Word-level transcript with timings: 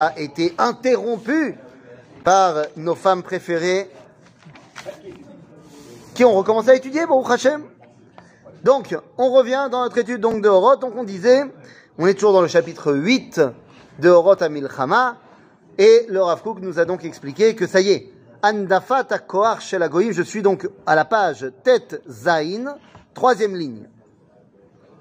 a 0.00 0.16
été 0.16 0.54
interrompu 0.58 1.56
par 2.22 2.66
nos 2.76 2.94
femmes 2.94 3.24
préférées 3.24 3.90
qui 6.14 6.24
ont 6.24 6.34
recommencé 6.34 6.70
à 6.70 6.76
étudier, 6.76 7.04
bon, 7.04 7.20
Hachem. 7.24 7.64
Donc, 8.62 8.96
on 9.16 9.32
revient 9.32 9.66
dans 9.72 9.82
notre 9.82 9.98
étude 9.98 10.20
donc, 10.20 10.40
de 10.40 10.48
Horot. 10.48 10.76
Donc, 10.76 10.92
on 10.96 11.02
disait, 11.02 11.42
on 11.98 12.06
est 12.06 12.14
toujours 12.14 12.32
dans 12.32 12.42
le 12.42 12.46
chapitre 12.46 12.92
8 12.92 13.40
de 13.98 14.08
Horot 14.08 14.40
à 14.40 14.48
Milchama. 14.48 15.16
Et 15.78 16.06
le 16.08 16.22
Rav 16.22 16.42
Kook 16.42 16.60
nous 16.60 16.78
a 16.78 16.84
donc 16.84 17.04
expliqué 17.04 17.56
que 17.56 17.66
ça 17.66 17.80
y 17.80 17.90
est, 17.90 18.12
Andafat 18.44 19.18
Koar 19.26 19.60
Shel 19.60 19.82
Agoyim, 19.82 20.12
je 20.12 20.22
suis 20.22 20.42
donc 20.42 20.68
à 20.86 20.94
la 20.94 21.06
page 21.06 21.50
Tet 21.64 22.00
Zain, 22.08 22.76
troisième 23.14 23.56
ligne. 23.56 23.88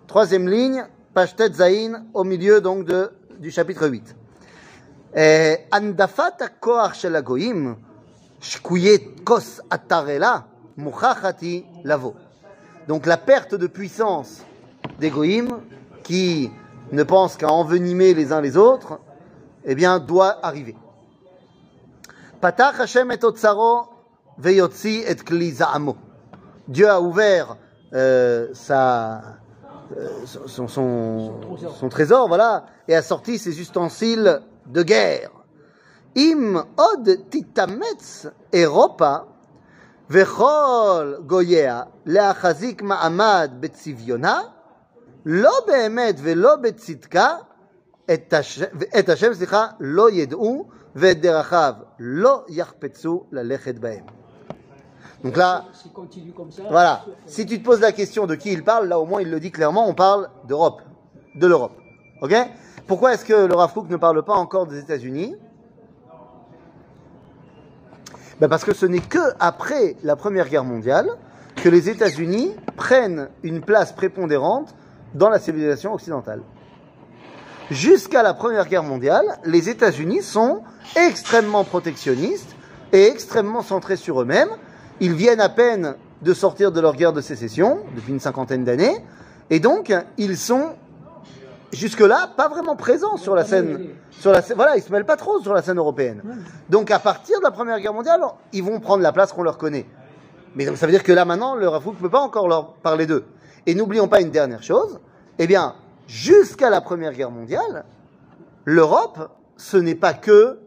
Troisième 0.08 0.50
ligne, 0.50 0.88
page 1.14 1.36
Tet 1.36 1.54
Zain, 1.54 2.06
au 2.16 2.24
milieu 2.24 2.62
donc 2.62 2.86
de, 2.86 3.12
du 3.38 3.52
chapitre 3.52 3.88
8. 3.88 4.17
Eh, 5.16 5.58
Andafat 5.72 6.38
Koar 6.60 6.94
Shel 6.94 7.16
Agoyim, 7.16 7.76
Shkuyet 8.42 9.24
Kos 9.24 9.62
Atarela, 9.70 10.48
Muchachati 10.76 11.66
Lavo. 11.84 12.16
Donc 12.88 13.06
la 13.06 13.18
perte 13.18 13.56
de 13.56 13.68
puissance 13.68 14.44
des 15.00 15.10
Goïm, 15.10 15.60
qui 16.04 16.52
ne 16.92 17.04
pensent 17.04 17.38
qu'à 17.38 17.50
envenimer 17.50 18.14
les 18.14 18.32
uns 18.32 18.42
les 18.42 18.58
autres, 18.58 19.00
eh 19.66 19.76
bien, 19.76 20.00
doit 20.00 20.40
arriver. 20.46 20.76
Patach 22.40 22.80
Hashem 22.80 23.12
et 23.12 23.24
Otsaro 23.24 23.90
veyotzi 24.38 25.04
et 25.06 25.16
kli 25.16 25.52
za'amo. 25.52 25.98
Dieu 26.68 26.90
a 26.90 27.02
ouvert 27.02 27.58
euh, 27.94 28.50
sa, 28.54 29.22
euh, 29.98 30.10
son, 30.26 30.68
son, 30.68 31.34
son 31.58 31.90
trésor, 31.90 32.28
voilà, 32.28 32.66
et 32.88 32.96
a 32.96 33.02
sorti 33.02 33.38
ses 33.38 33.60
ustensiles 33.60 34.42
de 34.67 34.83
guerre. 34.83 35.31
Im 36.15 36.57
od 36.77 37.09
titametz 37.31 38.27
Europa 38.53 39.33
וכל 40.11 41.15
גוייה 41.27 41.83
להחזיק 42.07 42.83
מעמד 42.83 43.51
בצביונה, 43.61 44.41
לא 45.27 45.53
באמת 45.67 46.15
ולא 46.23 46.57
בצדקה, 46.57 47.37
את, 48.15 48.33
הש... 48.33 48.63
את 48.99 49.09
השם, 49.09 49.35
סליחה, 49.35 49.67
לא 49.81 50.11
ידעו, 50.11 50.69
ואת 50.97 51.21
דרכיו 51.21 51.75
לא 51.99 52.45
יחפצו 52.49 53.25
ללכת 53.33 53.79
בהם. 53.79 54.05
Donc 55.25 55.37
là, 55.37 55.63
S'il 55.73 55.93
continue 55.93 56.33
comme 56.33 56.51
ça, 56.51 56.65
voilà, 56.69 57.05
si 57.27 57.47
tu 57.47 57.61
te 57.61 57.65
poses 57.65 57.81
la 57.81 57.93
question 57.93 58.27
de 58.27 58.35
qui 58.35 58.53
il 58.53 58.65
parle, 58.65 58.89
là 58.89 58.99
au 58.99 59.07
moins 59.07 59.23
il 59.23 59.31
le 59.31 59.39
dit 59.39 59.53
clairement, 59.53 59.89
on 59.89 59.95
parle 59.95 60.29
d'Europe, 60.49 60.83
de 61.37 61.47
l'Europe. 61.47 61.77
Ok 62.23 62.35
Pourquoi 62.88 63.14
est-ce 63.14 63.26
que 63.26 63.34
le 63.34 63.54
Rav 63.54 63.74
ne 63.90 63.98
parle 63.98 64.24
pas 64.24 64.36
encore 64.36 64.66
des 64.66 64.80
États-Unis? 64.80 65.36
Ben 68.40 68.48
Parce 68.48 68.64
que 68.64 68.74
ce 68.74 68.86
n'est 68.86 69.00
que 69.00 69.20
après 69.42 69.98
la 70.04 70.16
Première 70.16 70.48
Guerre 70.48 70.64
mondiale 70.64 71.10
que 71.58 71.68
les 71.68 71.90
États-Unis 71.90 72.56
prennent 72.78 73.28
une 73.44 73.60
place 73.60 73.92
prépondérante 73.92 74.74
dans 75.16 75.28
la 75.28 75.40
civilisation 75.40 75.94
occidentale. 75.94 76.42
Jusqu'à 77.72 78.24
la 78.24 78.34
Première 78.34 78.68
Guerre 78.68 78.84
mondiale, 78.84 79.26
les 79.44 79.68
États-Unis 79.68 80.22
sont 80.22 80.62
extrêmement 80.96 81.66
protectionnistes 81.66 82.56
et 82.94 83.08
extrêmement 83.08 83.64
centrés 83.64 83.98
sur 83.98 84.22
eux-mêmes. 84.22 84.50
Ils 85.02 85.14
viennent 85.14 85.42
à 85.42 85.50
peine 85.50 85.96
de 86.22 86.34
sortir 86.34 86.72
de 86.72 86.80
leur 86.80 86.96
guerre 86.96 87.12
de 87.12 87.22
sécession 87.22 87.80
depuis 87.96 88.14
une 88.14 88.22
cinquantaine 88.22 88.64
d'années, 88.64 88.96
et 89.50 89.60
donc 89.60 89.94
ils 90.18 90.38
sont 90.38 90.70
jusque-là 91.72 92.30
pas 92.36 92.48
vraiment 92.48 92.76
présents 92.76 93.18
sur 93.18 93.36
la 93.36 93.46
scène. 93.46 93.90
Sur 94.12 94.32
la, 94.32 94.42
voilà, 94.56 94.78
ils 94.78 94.82
se 94.82 94.92
mêlent 94.92 95.06
pas 95.06 95.18
trop 95.18 95.40
sur 95.42 95.54
la 95.54 95.62
scène 95.62 95.78
européenne. 95.78 96.22
Donc 96.70 96.92
à 96.92 97.00
partir 97.00 97.40
de 97.40 97.44
la 97.44 97.52
Première 97.52 97.80
Guerre 97.80 97.94
mondiale, 97.94 98.22
ils 98.54 98.64
vont 98.64 98.80
prendre 98.80 99.04
la 99.04 99.12
place 99.12 99.32
qu'on 99.34 99.44
leur 99.44 99.58
connaît. 99.58 99.86
Mais 100.56 100.66
donc, 100.66 100.78
ça 100.78 100.86
veut 100.86 100.92
dire 100.92 101.04
que 101.04 101.12
là 101.12 101.26
maintenant, 101.26 101.56
le 101.56 101.66
ne 101.66 101.92
peut 101.92 102.10
pas 102.10 102.20
encore 102.20 102.48
leur 102.48 102.74
parler 102.76 103.06
d'eux. 103.06 103.26
Et 103.66 103.76
n'oublions 103.76 104.08
pas 104.08 104.22
une 104.22 104.32
dernière 104.32 104.64
chose, 104.64 105.00
eh 105.40 105.46
bien, 105.46 105.76
jusqu'à 106.08 106.70
la 106.70 106.82
Première 106.82 107.14
Guerre 107.14 107.32
mondiale, 107.32 107.86
l'Europe, 108.66 109.30
ce 109.58 109.78
n'est 109.78 109.96
pas 109.96 110.14
que 110.14 110.60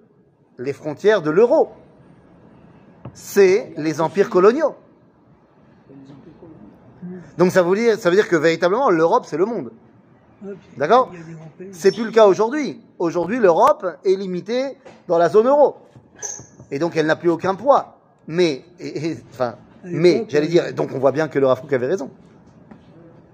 les 0.58 0.72
frontières 0.72 1.22
de 1.22 1.30
l'euro. 1.30 1.70
C'est 3.14 3.72
les 3.76 4.00
empires 4.00 4.30
coloniaux. 4.30 4.76
les 5.80 6.12
empires 6.12 6.34
coloniaux. 6.38 7.20
Donc 7.38 7.50
ça 7.50 7.64
ça 8.00 8.10
veut 8.10 8.16
dire 8.16 8.28
que 8.28 8.36
véritablement, 8.36 8.90
l'Europe, 8.90 9.24
c'est 9.26 9.38
le 9.38 9.46
monde. 9.46 9.72
D'accord. 10.76 11.10
C'est 11.72 11.92
plus 11.92 12.04
le 12.04 12.10
cas 12.10 12.26
aujourd'hui. 12.26 12.80
Aujourd'hui, 12.98 13.38
l'Europe 13.38 13.86
est 14.04 14.14
limitée 14.16 14.76
dans 15.08 15.18
la 15.18 15.28
zone 15.28 15.46
euro. 15.46 15.76
Et 16.70 16.78
donc, 16.78 16.96
elle 16.96 17.06
n'a 17.06 17.16
plus 17.16 17.30
aucun 17.30 17.54
poids. 17.54 17.96
Mais, 18.26 18.62
et- 18.78 19.10
et- 19.10 19.16
enfin, 19.32 19.56
mais, 19.84 20.24
j'allais 20.28 20.46
dire, 20.46 20.72
donc 20.74 20.90
on 20.94 20.98
voit 20.98 21.12
bien 21.12 21.28
que 21.28 21.38
le 21.38 21.46
Rafouk 21.46 21.72
avait 21.72 21.86
raison. 21.86 22.10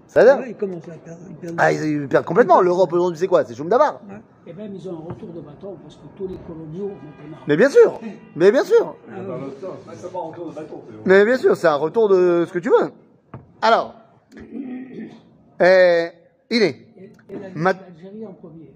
Ça 0.06 0.20
veut 0.24 0.26
dire 0.30 0.38
Ouais, 0.38 0.50
ils 0.50 0.56
commencent 0.56 0.88
à 0.88 0.92
perdre. 0.92 1.20
ils 1.28 1.36
perdent- 1.36 1.56
ah, 1.58 1.72
ils 1.72 2.08
perdent 2.08 2.24
complètement. 2.24 2.60
L'Europe 2.62 2.92
aujourd'hui, 2.92 3.18
c'est 3.18 3.26
quoi? 3.26 3.44
C'est 3.44 3.54
Choum 3.54 3.68
Dabar. 3.68 4.00
Ouais. 4.08 4.14
Et 4.46 4.52
même 4.54 4.72
ils 4.74 4.88
ont 4.88 4.92
un 4.92 5.08
retour 5.12 5.28
de 5.30 5.40
bâton 5.40 5.76
parce 5.82 5.96
que 5.96 6.06
tous 6.16 6.28
les 6.28 6.38
coloniaux 6.46 6.88
maintenant. 6.88 7.36
Mais 7.46 7.56
bien 7.56 7.68
sûr. 7.68 8.00
Mais 8.36 8.50
bien 8.52 8.64
sûr. 8.64 8.94
Ah, 9.10 9.18
ouais. 9.18 10.66
Mais 11.04 11.24
bien 11.24 11.36
sûr, 11.36 11.56
c'est 11.56 11.66
un 11.66 11.74
retour 11.74 12.08
de 12.08 12.44
ce 12.48 12.52
que 12.52 12.58
tu 12.60 12.70
veux. 12.70 12.92
Alors, 13.60 13.94
euh, 15.60 16.06
il 16.50 16.62
est. 16.62 16.85
L'Algérie 17.30 18.26
en 18.26 18.32
premier. 18.32 18.72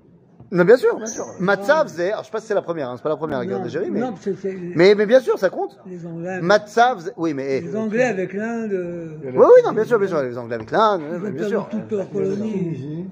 Non, 0.53 0.65
bien 0.65 0.77
sûr, 0.77 0.97
bien 0.97 1.07
sûr. 1.07 1.25
Matzav, 1.39 1.87
c'est, 1.89 2.11
alors 2.11 2.23
je 2.23 2.27
sais 2.27 2.33
pas 2.33 2.41
si 2.41 2.49
c'est 2.49 2.55
la 2.55 2.63
première, 2.63 2.89
hein, 2.91 2.95
c'est 2.97 3.03
pas 3.05 3.09
la 3.09 3.17
première 3.17 3.45
guerre 3.45 3.61
d'Algérie, 3.61 3.89
mais, 3.89 4.01
non, 4.01 4.15
c'est- 4.21 4.35
c'est- 4.35 4.57
mais, 4.75 4.97
mais 4.97 5.07
bien 5.07 5.21
sûr, 5.21 5.39
ça 5.39 5.49
compte. 5.49 5.79
les 5.87 6.05
Anglais, 6.05 6.41
Matzav, 6.41 7.13
oui, 7.17 7.35
mais, 7.35 7.61
les 7.61 7.77
Anglais 7.77 8.03
avec 8.03 8.33
l'Inde, 8.33 8.73
euh, 8.73 9.15
oui, 9.23 9.31
oui, 9.37 9.63
non, 9.65 9.73
bien 9.73 9.85
sûr, 9.85 9.97
bien 10.01 10.09
sûr, 10.09 10.21
les 10.23 10.37
Anglais 10.37 10.57
avec 10.57 10.71
l'Inde, 10.73 11.03
bien 11.33 11.47
sûr. 11.47 11.69
toute 11.69 11.93
leur 11.93 12.11
colonie. 12.11 13.07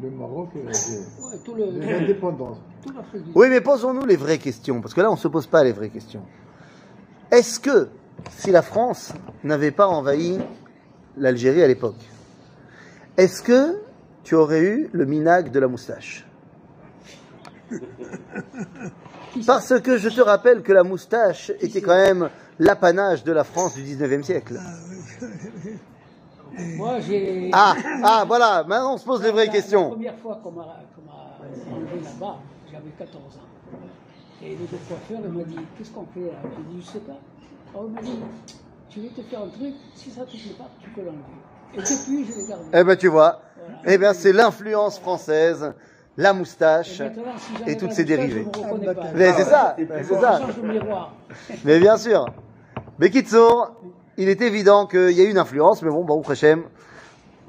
Le 0.00 0.10
Maroc 0.10 0.50
et 0.56 0.64
L'indépendance. 1.80 2.58
Oui, 3.34 3.48
mais 3.50 3.60
posons-nous 3.60 4.06
les 4.06 4.16
vraies 4.16 4.38
questions, 4.38 4.80
parce 4.80 4.94
que 4.94 5.00
là, 5.00 5.10
on 5.10 5.16
se 5.16 5.28
pose 5.28 5.46
pas 5.48 5.64
les 5.64 5.72
vraies 5.72 5.90
questions. 5.90 6.22
Est-ce 7.32 7.58
que, 7.58 7.88
si 8.30 8.52
la 8.52 8.62
France 8.62 9.12
n'avait 9.42 9.70
pas 9.72 9.88
envahi 9.88 10.38
l'Algérie 11.16 11.62
à 11.62 11.66
l'époque, 11.66 11.96
est-ce 13.16 13.42
que 13.42 13.76
tu 14.24 14.34
aurais 14.34 14.62
eu 14.62 14.90
le 14.92 15.04
minag 15.04 15.50
de 15.50 15.60
la 15.60 15.68
moustache 15.68 16.26
Parce 19.46 19.80
que 19.80 19.96
je 19.96 20.08
te 20.10 20.20
rappelle 20.20 20.62
que 20.62 20.72
la 20.72 20.82
moustache 20.82 21.50
était 21.60 21.80
quand 21.80 21.96
même 21.96 22.28
l'apanage 22.58 23.24
de 23.24 23.32
la 23.32 23.44
France 23.44 23.74
du 23.74 23.82
19e 23.82 24.22
siècle. 24.22 24.60
Moi, 26.76 27.00
j'ai. 27.00 27.50
Ah, 27.52 27.74
ah, 28.02 28.24
voilà, 28.26 28.62
maintenant 28.64 28.94
on 28.94 28.98
se 28.98 29.04
pose 29.04 29.22
les 29.22 29.30
vraies 29.30 29.46
La- 29.46 29.52
questions. 29.52 29.84
La 29.84 29.88
première 29.90 30.18
fois 30.18 30.40
qu'on 30.42 30.50
m'a 30.52 30.80
qu'on 30.94 31.02
m'a 31.02 31.74
enlevé 31.74 32.00
là-bas, 32.04 32.38
j'avais 32.70 32.90
14 32.98 33.36
ans. 33.38 33.40
Et 34.42 34.56
le 34.56 34.66
coiffeur, 34.66 35.20
il 35.24 35.30
m'a 35.30 35.44
dit 35.44 35.56
Qu'est-ce 35.78 35.90
qu'on 35.90 36.06
fait 36.06 36.20
là? 36.20 36.38
J'ai 36.56 36.74
dit 36.74 36.82
Je 36.82 36.86
sais 36.86 36.98
pas. 37.00 37.18
Alors, 37.72 37.86
il 37.88 37.94
m'a 37.94 38.02
dit 38.02 38.18
Tu 38.90 39.00
veux 39.00 39.08
te 39.08 39.22
faire 39.22 39.40
un 39.42 39.48
truc, 39.48 39.74
si 39.94 40.10
ça 40.10 40.20
ne 40.20 40.26
te 40.26 40.32
plaît 40.32 40.54
pas, 40.58 40.68
tu 40.82 40.90
peux 40.90 41.00
l'enlever. 41.00 41.22
Et 41.74 41.78
depuis, 41.78 42.24
je 42.26 42.40
l'ai 42.40 42.46
gardé. 42.48 42.64
Eh 42.74 42.84
ben 42.84 42.96
tu 42.96 43.08
vois, 43.08 43.42
Voilà. 43.56 43.80
eh 43.86 43.98
ben 43.98 44.12
c'est 44.14 44.32
l'influence 44.32 44.98
française, 44.98 45.72
la 46.16 46.32
moustache 46.32 47.00
Et 47.66 47.72
si 47.72 47.76
toutes 47.78 47.92
ses 47.92 48.04
dérivées. 48.04 48.44
Pas. 48.44 49.04
Mais 49.14 49.32
c'est 49.32 49.44
ça, 49.44 49.76
c'est 49.78 50.20
ça. 50.20 50.40
Mais 51.64 51.78
bien 51.80 51.96
sûr. 51.96 52.26
Mais 52.98 53.10
Kitsour, 53.10 53.72
il 54.16 54.28
est 54.28 54.40
évident 54.42 54.86
qu'il 54.86 55.12
y 55.12 55.20
a 55.20 55.24
une 55.24 55.38
influence, 55.38 55.82
mais 55.82 55.90
bon, 55.90 56.04
Baruch 56.04 56.30
Hashem, 56.30 56.64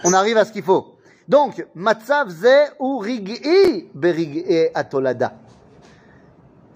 on 0.05 0.13
arrive 0.13 0.37
à 0.37 0.45
ce 0.45 0.51
qu'il 0.51 0.63
faut. 0.63 0.95
Donc, 1.27 1.65
Matzav 1.75 2.29
ze 2.29 2.71
ou 2.79 2.97
rig'i 2.97 3.89
berig'i 3.93 4.67
atolada. 4.73 5.33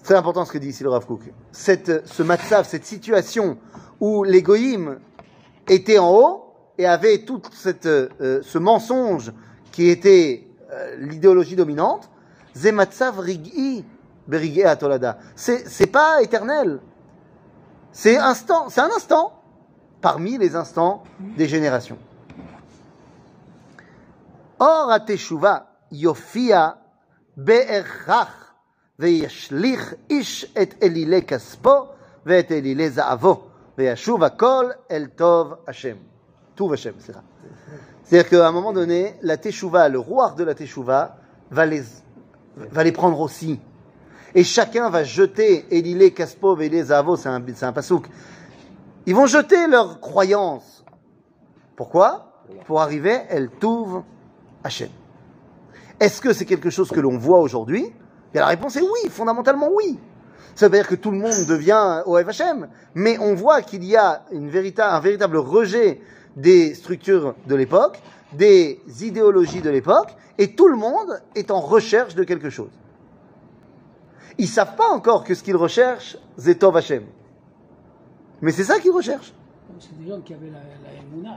C'est 0.03 0.15
important 0.15 0.45
ce 0.45 0.51
que 0.53 0.57
dit 0.57 0.69
ici 0.69 0.83
le 0.83 0.89
Rav 0.89 1.05
Kook. 1.05 1.21
Cette, 1.51 2.07
ce 2.07 2.23
Matzav, 2.23 2.65
cette 2.65 2.85
situation 2.85 3.57
où 3.99 4.23
les 4.23 4.41
goïms 4.41 4.99
étaient 5.67 5.99
en 5.99 6.11
haut 6.13 6.46
et 6.78 6.86
avaient 6.86 7.18
tout 7.18 7.42
cette, 7.52 7.86
euh, 7.86 8.40
ce 8.42 8.58
mensonge 8.58 9.32
qui 9.70 9.88
était 9.88 10.46
euh, 10.70 10.96
l'idéologie 10.98 11.56
dominante, 11.56 12.10
ze 12.54 12.68
Matzav 12.68 13.18
rig'i 13.18 13.84
berig'i 14.26 14.64
atolada. 14.64 15.18
C'est, 15.34 15.68
c'est 15.68 15.86
pas 15.86 16.22
éternel. 16.22 16.80
C'est 17.92 18.16
instant, 18.16 18.68
c'est 18.68 18.80
un 18.80 18.90
instant 18.96 19.42
parmi 20.00 20.38
les 20.38 20.56
instants 20.56 21.02
des 21.36 21.46
générations. 21.46 21.98
Or 24.58 24.92
התשובה 24.92 25.58
יופיע 25.92 26.68
בהכרח 27.36 28.52
וישליך 28.98 29.94
איש 30.10 30.54
את 30.62 30.74
אלילי 30.82 31.22
כספו 31.22 31.86
ואת 32.26 32.52
אלילי 32.52 32.90
זהבו 32.90 33.44
וישוב 33.78 34.24
הכל 34.24 34.66
אל 34.90 35.06
טוב 35.16 35.54
השם. 35.68 35.96
Tour 36.57 36.69
Vachem, 36.69 36.95
c'est 36.97 37.13
ça. 37.13 37.21
C'est-à-dire 38.03 38.29
qu'à 38.29 38.47
un 38.47 38.51
moment 38.51 38.73
donné, 38.73 39.13
la 39.21 39.37
Teshuvah, 39.37 39.89
le 39.89 39.99
roi 39.99 40.33
de 40.35 40.43
la 40.43 40.55
Teshuvah, 40.55 41.17
va 41.51 41.65
les, 41.67 41.83
va 42.57 42.83
les 42.83 42.91
prendre 42.91 43.21
aussi. 43.21 43.59
Et 44.33 44.43
chacun 44.43 44.89
va 44.89 45.03
jeter 45.03 45.67
Elilé, 45.69 46.11
Kaspov, 46.11 46.61
Elilé, 46.61 46.85
Zavo, 46.85 47.15
c'est 47.15 47.29
un, 47.29 47.43
un 47.61 47.71
pasouk. 47.71 48.07
Ils 49.05 49.13
vont 49.13 49.27
jeter 49.27 49.67
leurs 49.67 50.01
croyances. 50.01 50.83
Pourquoi? 51.75 52.43
Pour 52.65 52.81
arriver, 52.81 53.19
elle 53.29 53.51
trouve 53.51 54.01
Hachem. 54.63 54.89
Est-ce 55.99 56.21
que 56.21 56.33
c'est 56.33 56.45
quelque 56.45 56.71
chose 56.71 56.89
que 56.89 56.99
l'on 56.99 57.19
voit 57.19 57.39
aujourd'hui? 57.39 57.93
Et 58.33 58.39
la 58.39 58.47
réponse 58.47 58.75
est 58.77 58.81
oui, 58.81 59.09
fondamentalement 59.09 59.69
oui. 59.73 59.99
Ça 60.55 60.67
veut 60.67 60.77
dire 60.77 60.87
que 60.87 60.95
tout 60.95 61.11
le 61.11 61.17
monde 61.19 61.45
devient 61.47 62.01
OF 62.07 62.27
Hachem. 62.27 62.67
Mais 62.95 63.19
on 63.19 63.35
voit 63.35 63.61
qu'il 63.61 63.83
y 63.83 63.95
a 63.95 64.23
une 64.31 64.47
un 64.47 64.99
véritable 64.99 65.37
rejet 65.37 66.01
des 66.37 66.75
structures 66.75 67.35
de 67.47 67.55
l'époque, 67.55 67.99
des 68.31 68.79
idéologies 69.01 69.61
de 69.61 69.69
l'époque, 69.69 70.15
et 70.37 70.55
tout 70.55 70.67
le 70.67 70.77
monde 70.77 71.21
est 71.35 71.51
en 71.51 71.59
recherche 71.59 72.15
de 72.15 72.23
quelque 72.23 72.49
chose. 72.49 72.69
Ils 74.37 74.47
savent 74.47 74.75
pas 74.75 74.89
encore 74.89 75.23
que 75.23 75.33
ce 75.33 75.41
qu'ils 75.43 75.55
recherchent, 75.55 76.15
c'est 76.37 76.59
Tov 76.59 76.77
Hashem. 76.77 77.03
Mais 78.41 78.51
c'est 78.51 78.63
ça 78.63 78.79
qu'ils 78.79 78.91
recherchent. 78.91 79.33
C'est 79.79 79.99
des 79.99 80.07
gens 80.09 80.21
qui 80.21 80.33
avaient 80.33 80.51
la, 80.51 80.59
la 81.23 81.31
euh, 81.31 81.35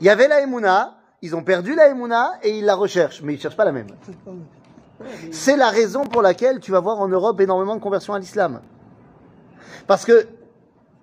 Il 0.00 0.06
y 0.06 0.10
avait 0.10 0.28
la 0.28 0.42
Emouna, 0.42 0.98
ils 1.22 1.34
ont 1.34 1.42
perdu 1.42 1.74
la 1.74 1.88
Emouna 1.88 2.32
et 2.42 2.58
ils 2.58 2.64
la 2.64 2.74
recherchent, 2.74 3.22
mais 3.22 3.34
ils 3.34 3.40
cherchent 3.40 3.56
pas 3.56 3.64
la 3.64 3.72
même. 3.72 3.86
C'est 5.30 5.56
la 5.56 5.70
raison 5.70 6.04
pour 6.04 6.20
laquelle 6.20 6.60
tu 6.60 6.70
vas 6.70 6.80
voir 6.80 7.00
en 7.00 7.08
Europe 7.08 7.40
énormément 7.40 7.76
de 7.76 7.80
conversions 7.80 8.12
à 8.12 8.18
l'islam. 8.18 8.60
Parce 9.86 10.04
que 10.04 10.28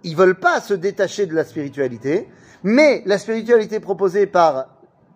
ils 0.03 0.15
veulent 0.15 0.39
pas 0.39 0.61
se 0.61 0.75
détacher 0.75 1.25
de 1.25 1.33
la 1.33 1.43
spiritualité, 1.43 2.29
mais 2.63 3.03
la 3.05 3.17
spiritualité 3.17 3.79
proposée 3.79 4.27
par 4.27 4.67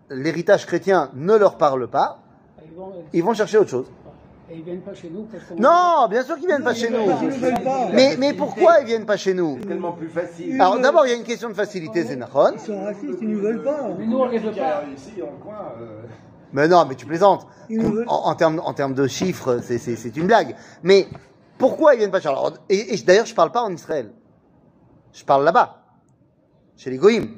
l'héritage 0.09 0.65
chrétien 0.65 1.09
ne 1.13 1.35
leur 1.35 1.57
parle 1.57 1.87
pas, 1.87 2.19
Ils 2.65 2.75
vont, 2.77 2.91
ils 3.13 3.23
vont 3.23 3.33
chercher 3.33 3.57
autre 3.57 3.69
chose. 3.69 3.85
et 4.49 4.55
ils 4.57 4.63
viennent 4.63 4.81
pas 4.81 4.93
chez 4.93 5.09
nous 5.09 5.23
parce. 5.23 5.43
Non, 5.57 6.07
bien 6.09 6.23
sûr 6.23 6.35
qu'ils 6.37 6.47
viennent 6.47 6.63
pas 6.63 6.73
chez 6.73 6.89
nous. 6.89 7.05
Ne 7.05 7.63
pas. 7.63 7.87
Mais, 7.93 8.15
mais 8.17 8.33
pourquoi 8.33 8.79
ils 8.81 8.85
viennent 8.87 9.05
pas 9.05 9.17
chez 9.17 9.33
nous? 9.33 9.59
Tellement 9.59 9.93
plus 9.93 10.09
facile. 10.09 10.59
Alors 10.61 10.79
d'abord, 10.79 11.05
il 11.05 11.09
y 11.09 11.13
a 11.13 11.17
une 11.17 11.23
question 11.23 11.49
de 11.49 11.53
facilité, 11.53 12.03
c'est 12.03 12.15
Nahon. 12.17 12.51
Ils 12.53 12.59
sont 12.59 12.83
racistes, 12.83 13.17
ils 13.21 13.29
ne 13.29 13.37
veulent 13.37 13.63
pas. 13.63 13.89
Mais 13.97 14.05
nous, 14.05 14.17
on 14.17 14.25
les 14.25 14.39
veut 14.39 14.51
pas. 14.51 14.83
ici, 14.95 15.13
en 15.21 15.41
coin. 15.43 15.73
euh, 15.81 16.01
Mais 16.53 16.67
non, 16.67 16.85
mais 16.85 16.95
tu 16.95 17.05
plaisantes. 17.05 17.47
Nous 17.69 18.01
En, 18.07 18.29
en 18.29 18.35
termes, 18.35 18.61
en 18.63 18.73
termes 18.73 18.93
de 18.93 19.07
chiffres, 19.07 19.59
c'est- 19.63 19.77
c'est 19.77 19.95
c'est 19.95 20.17
une 20.17 20.27
blague. 20.27 20.55
Mais 20.83 21.07
pourquoi 21.57 21.93
ils 21.93 21.99
viennent 21.99 22.11
pas 22.11 22.19
chez 22.19 22.27
Alors, 22.27 22.51
Et, 22.67 22.93
et 22.93 22.97
d'ailleurs, 23.03 23.25
je 23.25 23.33
parle 23.35 23.51
pas 23.53 23.61
en 23.61 23.71
Israël. 23.71 24.11
Je 25.13 25.23
parle 25.23 25.45
là-bas, 25.45 25.80
chez 26.81 26.89
les 26.89 26.97
goïms. 26.97 27.29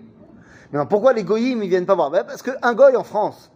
Maintenant, 0.71 0.87
pourquoi 0.87 1.11
les 1.11 1.25
goïms 1.25 1.61
ils 1.63 1.69
viennent 1.69 1.85
pas 1.85 1.95
voir? 1.95 2.09
Ben, 2.09 2.23
Parce 2.23 2.41
qu'un 2.41 2.73
goy 2.73 2.95
en 2.95 3.03
France, 3.03 3.51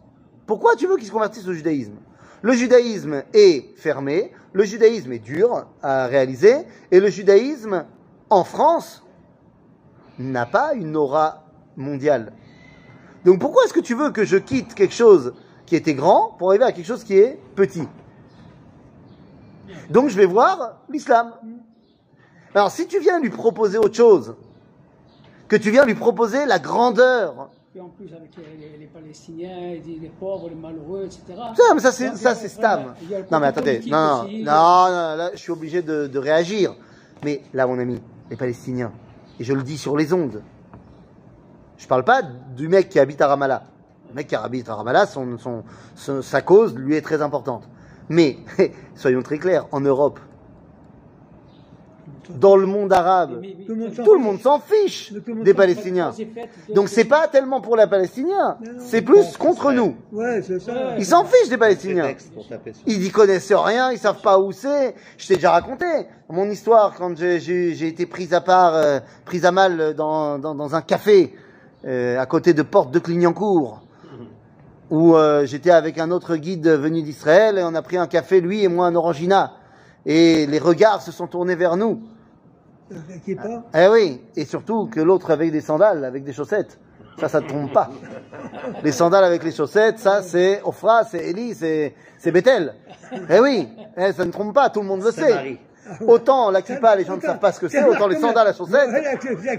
pourquoi 0.46 0.76
tu 0.76 0.86
veux 0.86 0.98
qu'il 0.98 1.08
se 1.08 1.12
convertisse 1.14 1.48
au 1.48 1.54
judaïsme? 1.54 1.96
Le 2.42 2.52
judaïsme 2.52 3.24
est 3.34 3.74
fermé, 3.78 4.34
le 4.52 4.66
judaïsme 4.66 5.14
est 5.14 5.20
dur 5.20 5.66
à 5.82 6.08
réaliser, 6.08 6.58
et 6.92 7.00
le 7.00 7.08
judaïsme 7.08 7.86
en 8.30 8.44
France 8.44 9.02
n'a 10.20 10.46
pas 10.46 10.74
une 10.74 10.98
aura 10.98 11.46
mondiale. 11.78 12.34
Donc 13.24 13.40
pourquoi 13.40 13.64
est-ce 13.64 13.74
que 13.74 13.80
tu 13.80 13.96
veux 13.96 14.12
que 14.12 14.26
je 14.26 14.36
quitte 14.36 14.76
quelque 14.76 14.94
chose 14.94 15.36
qui 15.66 15.78
était 15.78 15.94
grand 15.94 16.36
pour 16.38 16.50
arriver 16.50 16.66
à 16.66 16.74
quelque 16.74 16.86
chose 16.86 17.06
qui 17.06 17.18
est 17.18 17.40
petit? 17.56 17.88
Donc 19.90 20.10
je 20.10 20.18
vais 20.18 20.26
voir 20.26 20.82
l'islam. 20.90 21.32
Alors 22.54 22.72
si 22.72 22.88
tu 22.88 23.00
viens 23.00 23.22
lui 23.22 23.30
proposer 23.30 23.78
autre 23.78 23.96
chose, 23.96 24.36
que 25.48 25.56
tu 25.56 25.72
viens 25.72 25.86
lui 25.86 25.96
proposer 25.96 26.46
la 26.46 26.60
grandeur, 26.60 27.50
Et 27.76 27.80
en 27.82 27.90
plus, 27.90 28.08
avec 28.14 28.32
les, 28.38 28.44
les- 28.72 28.78
les 28.80 28.86
Palestiniens, 28.88 29.74
les, 29.86 30.12
pauvres, 30.20 30.50
les 30.50 30.56
malheureux, 30.56 31.06
etc. 31.06 31.22
ça, 31.56 31.74
mais 31.74 31.80
ça 31.80 31.92
c'est 31.92 32.16
ça 32.16 32.34
Stam. 32.36 32.94
Non 33.32 33.40
mais 33.40 33.48
attendez, 33.48 33.82
non 33.88 34.24
non, 34.24 34.24
non 34.24 34.42
non, 34.44 35.16
là 35.16 35.30
je 35.34 35.38
suis 35.40 35.52
obligé 35.52 35.82
de, 35.82 36.08
de 36.08 36.20
réagir. 36.20 36.76
Mais 37.24 37.42
là 37.54 37.66
mon 37.68 37.78
ami, 37.80 38.02
les 38.30 38.36
Palestiniens, 38.36 38.92
et 39.40 39.44
je 39.44 39.54
le 39.54 39.62
dis 39.64 39.78
sur 39.78 39.96
les 39.96 40.12
ondes, 40.14 40.42
je 41.78 41.88
parle 41.88 42.04
pas 42.04 42.22
du 42.24 42.68
mec 42.68 42.90
qui 42.90 43.00
habite 43.00 43.22
à 43.22 43.28
Ramallah. 43.28 43.64
Le 44.10 44.16
mec 44.16 44.28
qui 44.28 44.36
habite 44.36 44.68
à 44.70 44.76
Ramallah, 44.76 45.06
son, 45.06 45.38
son, 45.38 45.64
son- 45.96 46.22
sa 46.22 46.42
cause 46.42 46.76
lui 46.76 46.96
est 46.96 47.02
très 47.02 47.22
importante. 47.22 47.68
Mais 48.10 48.38
soyons 48.96 49.22
très 49.22 49.38
clairs, 49.38 49.66
en 49.72 49.82
Europe, 49.82 50.20
dans 52.30 52.56
le 52.56 52.66
monde 52.66 52.92
arabe, 52.94 53.40
Mais- 53.42 53.56
mais- 53.58 53.66
Tout 53.66 53.74
le 53.76 54.20
monde 54.20 54.40
s'en 54.42 54.60
tout 54.60 54.64
le 54.72 54.82
fiche. 54.84 55.14
des 55.44 55.54
Palestiniens. 55.54 56.14
Donc 56.74 56.90
c'est 56.90 57.06
pas 57.06 57.28
tellement 57.28 57.62
pour 57.62 57.76
les 57.78 57.88
Palestiniens, 57.88 58.58
c'est 58.80 59.02
plus 59.02 59.38
contre 59.38 59.72
nous. 59.72 59.96
Ouais, 60.12 60.42
c'est 60.42 60.60
ça. 60.60 60.96
Ils 60.98 61.06
s'en 61.06 61.24
fichent 61.26 61.50
des 61.50 61.58
Palestiniens. 61.58 62.14
Ils 62.86 63.06
y 63.06 63.10
connaissent 63.12 63.52
rien, 63.54 63.92
ils 63.92 63.98
savent 64.00 64.22
pas 64.22 64.40
où 64.40 64.52
c'est. 64.52 64.96
Je 65.18 65.28
t'ai 65.28 65.36
déjà 65.36 65.52
raconté 65.52 65.86
mon 66.30 66.50
histoire 66.50 66.94
quand 66.98 67.16
j'ai- 67.18 67.88
été 67.88 68.06
prise 68.06 68.34
à 68.34 68.42
part, 68.42 68.76
euh, 68.76 69.00
prise 69.26 69.46
à 69.46 69.52
mal 69.52 69.94
dans, 69.96 70.38
dans, 70.40 70.56
dans 70.56 70.76
un 70.76 70.82
café 70.82 71.34
euh, 71.86 72.20
à 72.20 72.26
côté 72.26 72.54
de 72.54 72.64
Porte 72.64 72.92
de 72.92 73.00
Clignancourt, 73.00 73.82
où 74.90 75.16
euh, 75.16 75.46
j'étais 75.46 75.72
avec 75.72 75.98
un 76.00 76.12
autre 76.12 76.36
guide 76.36 76.68
venu 76.68 77.02
d'Israël 77.02 77.58
et 77.58 77.64
on 77.64 77.76
a 77.76 77.82
pris 77.82 77.98
un 77.98 78.08
café 78.08 78.42
lui 78.42 78.64
et 78.64 78.68
moi 78.68 78.88
un 78.88 78.96
orangina 78.96 79.54
et 80.06 80.46
les 80.48 80.60
regards 80.60 81.02
se 81.02 81.12
sont 81.12 81.28
tournés 81.28 81.56
vers 81.56 81.76
nous. 81.78 82.02
Qui 83.24 83.32
est 83.32 83.36
pas. 83.36 83.64
Eh 83.76 83.88
oui, 83.88 84.22
et 84.36 84.46
surtout 84.46 84.88
que 84.88 85.00
l'autre 85.00 85.32
avec 85.32 85.52
des 85.52 85.62
sandales, 85.62 86.06
avec 86.06 86.24
des 86.24 86.34
chaussettes. 86.34 86.80
Ça, 87.20 87.28
ça 87.28 87.42
ne 87.42 87.48
trompe 87.48 87.74
pas. 87.74 87.90
Les 88.84 88.92
sandales 88.92 89.24
avec 89.24 89.44
les 89.44 89.52
chaussettes, 89.52 89.98
ça, 89.98 90.22
c'est 90.22 90.62
Ophra, 90.64 91.04
c'est 91.04 91.30
Eli, 91.30 91.56
c'est, 91.56 91.96
c'est 92.20 92.32
Bethel. 92.32 92.76
Eh 93.30 93.40
oui, 93.40 93.70
eh, 93.98 94.14
ça 94.14 94.24
ne 94.24 94.32
trompe 94.32 94.54
pas, 94.54 94.70
tout 94.70 94.82
le 94.82 94.88
monde 94.88 95.04
le 95.04 95.12
sait. 95.12 95.34
Marie. 95.34 95.60
Autant 96.06 96.52
la 96.52 96.62
kippa, 96.62 96.96
les 96.96 97.06
gens 97.06 97.16
ne 97.16 97.22
savent 97.22 97.40
pas 97.40 97.52
ce 97.52 97.60
que 97.60 97.68
c'est, 97.70 97.84
autant 97.84 98.08
les 98.08 98.18
sandales 98.18 98.48
à 98.48 98.54
chaussettes. 98.54 98.90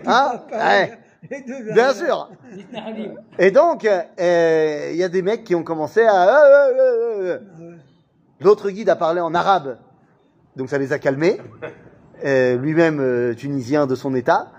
Hein 0.07 0.89
deux 1.47 1.73
Bien 1.73 1.93
sûr. 1.95 2.31
Et 3.39 3.51
donc, 3.51 3.85
euh, 3.85 4.89
il 4.93 4.97
y 4.97 5.03
a 5.03 5.09
des 5.09 5.23
mecs 5.23 5.45
qui 5.45 5.55
ont 5.55 5.65
commencé 5.65 6.03
à... 6.03 6.45
euh, 6.45 6.69
euh, 6.79 7.39
euh. 7.61 7.77
L'autre 8.41 8.71
guide 8.71 8.89
a 8.89 8.97
parlé 8.97 9.21
en 9.21 9.35
arabe, 9.35 9.79
donc 10.55 10.69
ça 10.69 10.79
les 10.79 10.93
a 10.93 10.99
calmés. 11.01 11.41
Euh, 12.25 12.57
Lui-même 12.57 12.99
euh, 13.01 13.35
tunisien 13.35 13.87
de 13.87 13.95
son 13.95 14.15
état. 14.15 14.51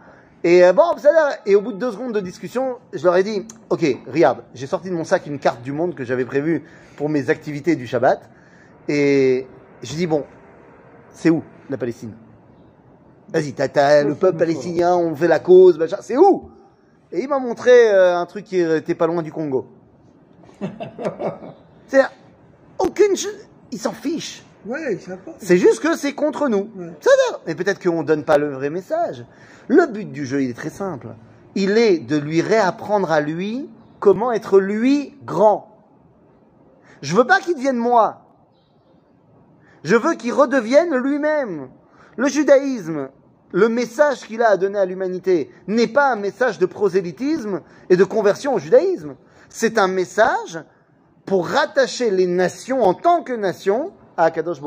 Et 0.44 0.64
euh, 0.64 0.72
bon, 0.72 0.96
ça 0.98 1.10
et 1.46 1.56
au 1.56 1.62
bout 1.62 1.74
de 1.74 1.78
deux 1.78 1.92
secondes 1.92 2.14
de 2.14 2.22
discussion, 2.22 2.78
je 2.94 3.04
leur 3.04 3.18
ai 3.18 3.24
dit, 3.24 3.46
ok, 3.70 3.86
regarde, 4.08 4.44
j'ai 4.54 4.68
sorti 4.68 4.90
de 4.90 4.96
mon 4.96 5.04
sac 5.04 5.26
une 5.26 5.40
carte 5.40 5.62
du 5.62 5.74
monde 5.74 5.94
que 5.96 6.06
j'avais 6.06 6.24
prévue 6.24 6.64
pour 6.96 7.10
mes 7.10 7.30
activités 7.30 7.76
du 7.76 7.88
Shabbat, 7.88 8.30
et 8.88 9.46
j'ai 9.84 9.96
dit 9.98 10.08
bon, 10.08 10.24
c'est 11.12 11.30
où 11.30 11.44
la 11.70 11.78
Palestine 11.78 12.14
Vas-y, 13.34 13.54
t'as, 13.54 14.04
le 14.04 14.16
peuple 14.16 14.38
palestinien, 14.38 14.96
on 14.96 15.14
fait 15.14 15.28
la 15.28 15.40
cause, 15.40 15.78
machin, 15.78 15.98
c'est 16.00 16.18
où? 16.18 16.50
Et 17.12 17.22
il 17.22 17.28
m'a 17.28 17.40
montré 17.40 17.90
un 17.90 18.26
truc 18.26 18.46
qui 18.46 18.60
était 18.60 18.96
pas 18.96 19.08
loin 19.08 19.22
du 19.22 19.32
Congo. 19.32 19.68
C'est 21.88 22.04
aucune, 22.78 23.16
ils 23.72 23.80
s'en 23.80 23.94
fichent. 23.94 24.44
Ouais. 24.66 25.00
C'est 25.40 25.58
juste 25.58 25.80
que 25.82 25.96
c'est 25.96 26.14
contre 26.14 26.50
nous. 26.50 26.70
Ouais. 26.76 26.92
Ça 27.00 27.12
va. 27.32 27.40
Mais 27.48 27.56
peut-être 27.56 27.82
qu'on 27.82 28.04
donne 28.04 28.24
pas 28.24 28.38
le 28.38 28.50
vrai 28.50 28.70
message. 28.70 29.26
Le 29.68 29.88
but 29.88 30.12
du 30.12 30.26
jeu, 30.26 30.44
il 30.44 30.50
est 30.50 30.58
très 30.58 30.70
simple. 30.70 31.08
Il 31.56 31.78
est 31.78 32.00
de 32.00 32.18
lui 32.18 32.42
réapprendre 32.42 33.12
à 33.12 33.22
lui 33.22 33.70
comment 34.00 34.32
être 34.32 34.60
lui 34.60 35.18
grand. 35.26 35.78
Je 37.02 37.16
veux 37.16 37.26
pas 37.26 37.40
qu'il 37.40 37.56
devienne 37.56 37.78
moi. 37.78 38.26
Je 39.84 39.96
veux 39.96 40.16
qu'il 40.16 40.34
redevienne 40.34 40.96
lui-même. 40.98 41.70
Le 42.18 42.28
judaïsme, 42.28 43.10
le 43.52 43.70
message 43.70 44.22
qu'il 44.22 44.42
a 44.42 44.50
à 44.50 44.58
donner 44.58 44.80
à 44.80 44.86
l'humanité 44.86 45.50
n'est 45.68 45.88
pas 45.88 46.12
un 46.12 46.18
message 46.18 46.60
de 46.60 46.66
prosélytisme 46.66 47.62
et 47.90 47.96
de 47.96 48.04
conversion 48.04 48.56
au 48.56 48.60
judaïsme. 48.60 49.16
C'est 49.50 49.78
un 49.78 49.88
message 49.88 50.62
pour 51.26 51.48
rattacher 51.48 52.12
les 52.12 52.28
nations 52.28 52.84
en 52.84 52.94
tant 52.94 53.24
que 53.24 53.34
nation 53.34 53.94
à 54.20 54.32
Kadosh 54.32 54.60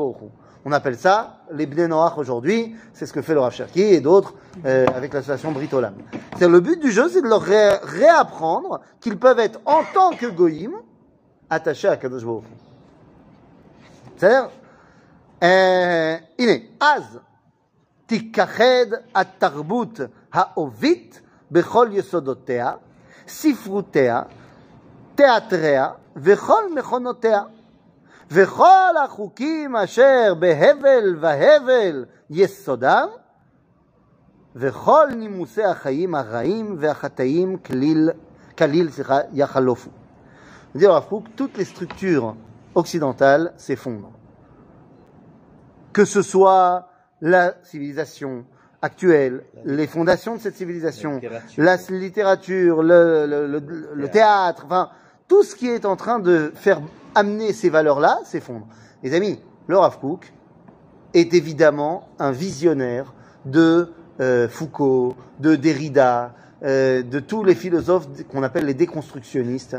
On 0.65 0.71
appelle 0.71 0.97
ça 0.97 1.37
les 1.51 1.65
Bnei 1.65 1.87
Noach 1.87 2.17
aujourd'hui, 2.17 2.75
c'est 2.93 3.05
ce 3.05 3.13
que 3.13 3.21
fait 3.21 3.33
le 3.33 3.39
Rav 3.39 3.53
Cherki 3.53 3.81
et 3.81 4.01
d'autres 4.01 4.33
euh, 4.65 4.85
avec 4.95 5.13
l'association 5.13 5.51
Britolam. 5.51 5.93
C'est 6.37 6.49
le 6.49 6.59
but 6.59 6.79
du 6.79 6.91
jeu, 6.91 7.07
c'est 7.09 7.21
de 7.21 7.27
leur 7.27 7.41
réapprendre 7.41 8.81
qu'ils 8.99 9.17
peuvent 9.17 9.39
être 9.39 9.59
en 9.65 9.81
tant 9.93 10.11
que 10.11 10.25
goyim 10.25 10.71
attachés 11.49 11.87
à 11.87 11.97
Kadosh 11.97 12.23
C'est-à-dire, 14.17 14.49
euh, 15.43 16.17
il 16.39 16.49
est 16.49 16.69
az 16.79 17.21
tikached 18.07 19.03
atarbut 19.13 20.01
haovit 20.31 21.09
bechol 21.51 21.93
yesodotea 21.93 22.79
sifrutea 23.25 24.27
teatrea 25.15 25.97
vechol 26.15 26.73
mechonotea. 26.73 27.49
וכל 28.30 28.94
החוקים 29.04 29.76
אשר 29.76 30.34
בהבל 30.38 31.16
והבל 31.20 32.04
יסודם, 32.30 33.08
וכל 34.56 35.06
נימוסי 35.16 35.64
החיים 35.64 36.14
הרעים 36.14 36.76
והחטאים 36.78 37.56
כליל, 37.56 38.10
כליל 38.58 38.90
סליחה, 38.90 39.18
יחלופו. 39.32 39.90
C'est-à-dire, 40.74 40.92
Rav 40.92 41.08
Kook, 41.08 41.24
toutes 41.36 41.56
les 41.56 41.64
structures 41.64 42.34
occidentale 42.74 43.52
s'effondre. 43.56 44.10
Que 45.92 46.04
ce 46.04 46.22
soit 46.22 46.88
la 47.22 47.54
civilisation 47.62 48.44
actuelle, 48.82 49.42
les 49.64 49.86
fondations 49.86 50.36
de 50.36 50.40
cette 50.40 50.56
civilisation, 50.56 51.20
la 51.56 51.76
littérature, 51.90 52.82
le, 52.82 53.26
le- 53.26 53.46
le- 53.46 53.90
le 53.94 54.08
théâtre, 54.08 54.62
enfin, 54.66 54.90
tout 55.26 55.42
ce 55.42 55.56
qui 55.56 55.68
est 55.68 55.84
en 55.84 55.96
train 55.96 56.18
de 56.20 56.52
faire 56.54 56.80
amener 57.15 57.53
ces 57.53 57.69
valeurs-là 57.69 58.19
s'effondre. 58.23 58.67
Les 59.03 59.13
amis, 59.13 59.39
le 59.67 59.77
Rav 59.77 59.97
est 61.13 61.33
évidemment 61.33 62.09
un 62.19 62.31
visionnaire 62.31 63.13
de 63.45 63.91
euh, 64.19 64.47
Foucault, 64.47 65.15
de 65.39 65.55
Derrida, 65.55 66.33
euh, 66.63 67.01
de 67.03 67.19
tous 67.19 67.43
les 67.43 67.55
philosophes 67.55 68.07
qu'on 68.31 68.43
appelle 68.43 68.65
les 68.65 68.73
déconstructionnistes, 68.73 69.77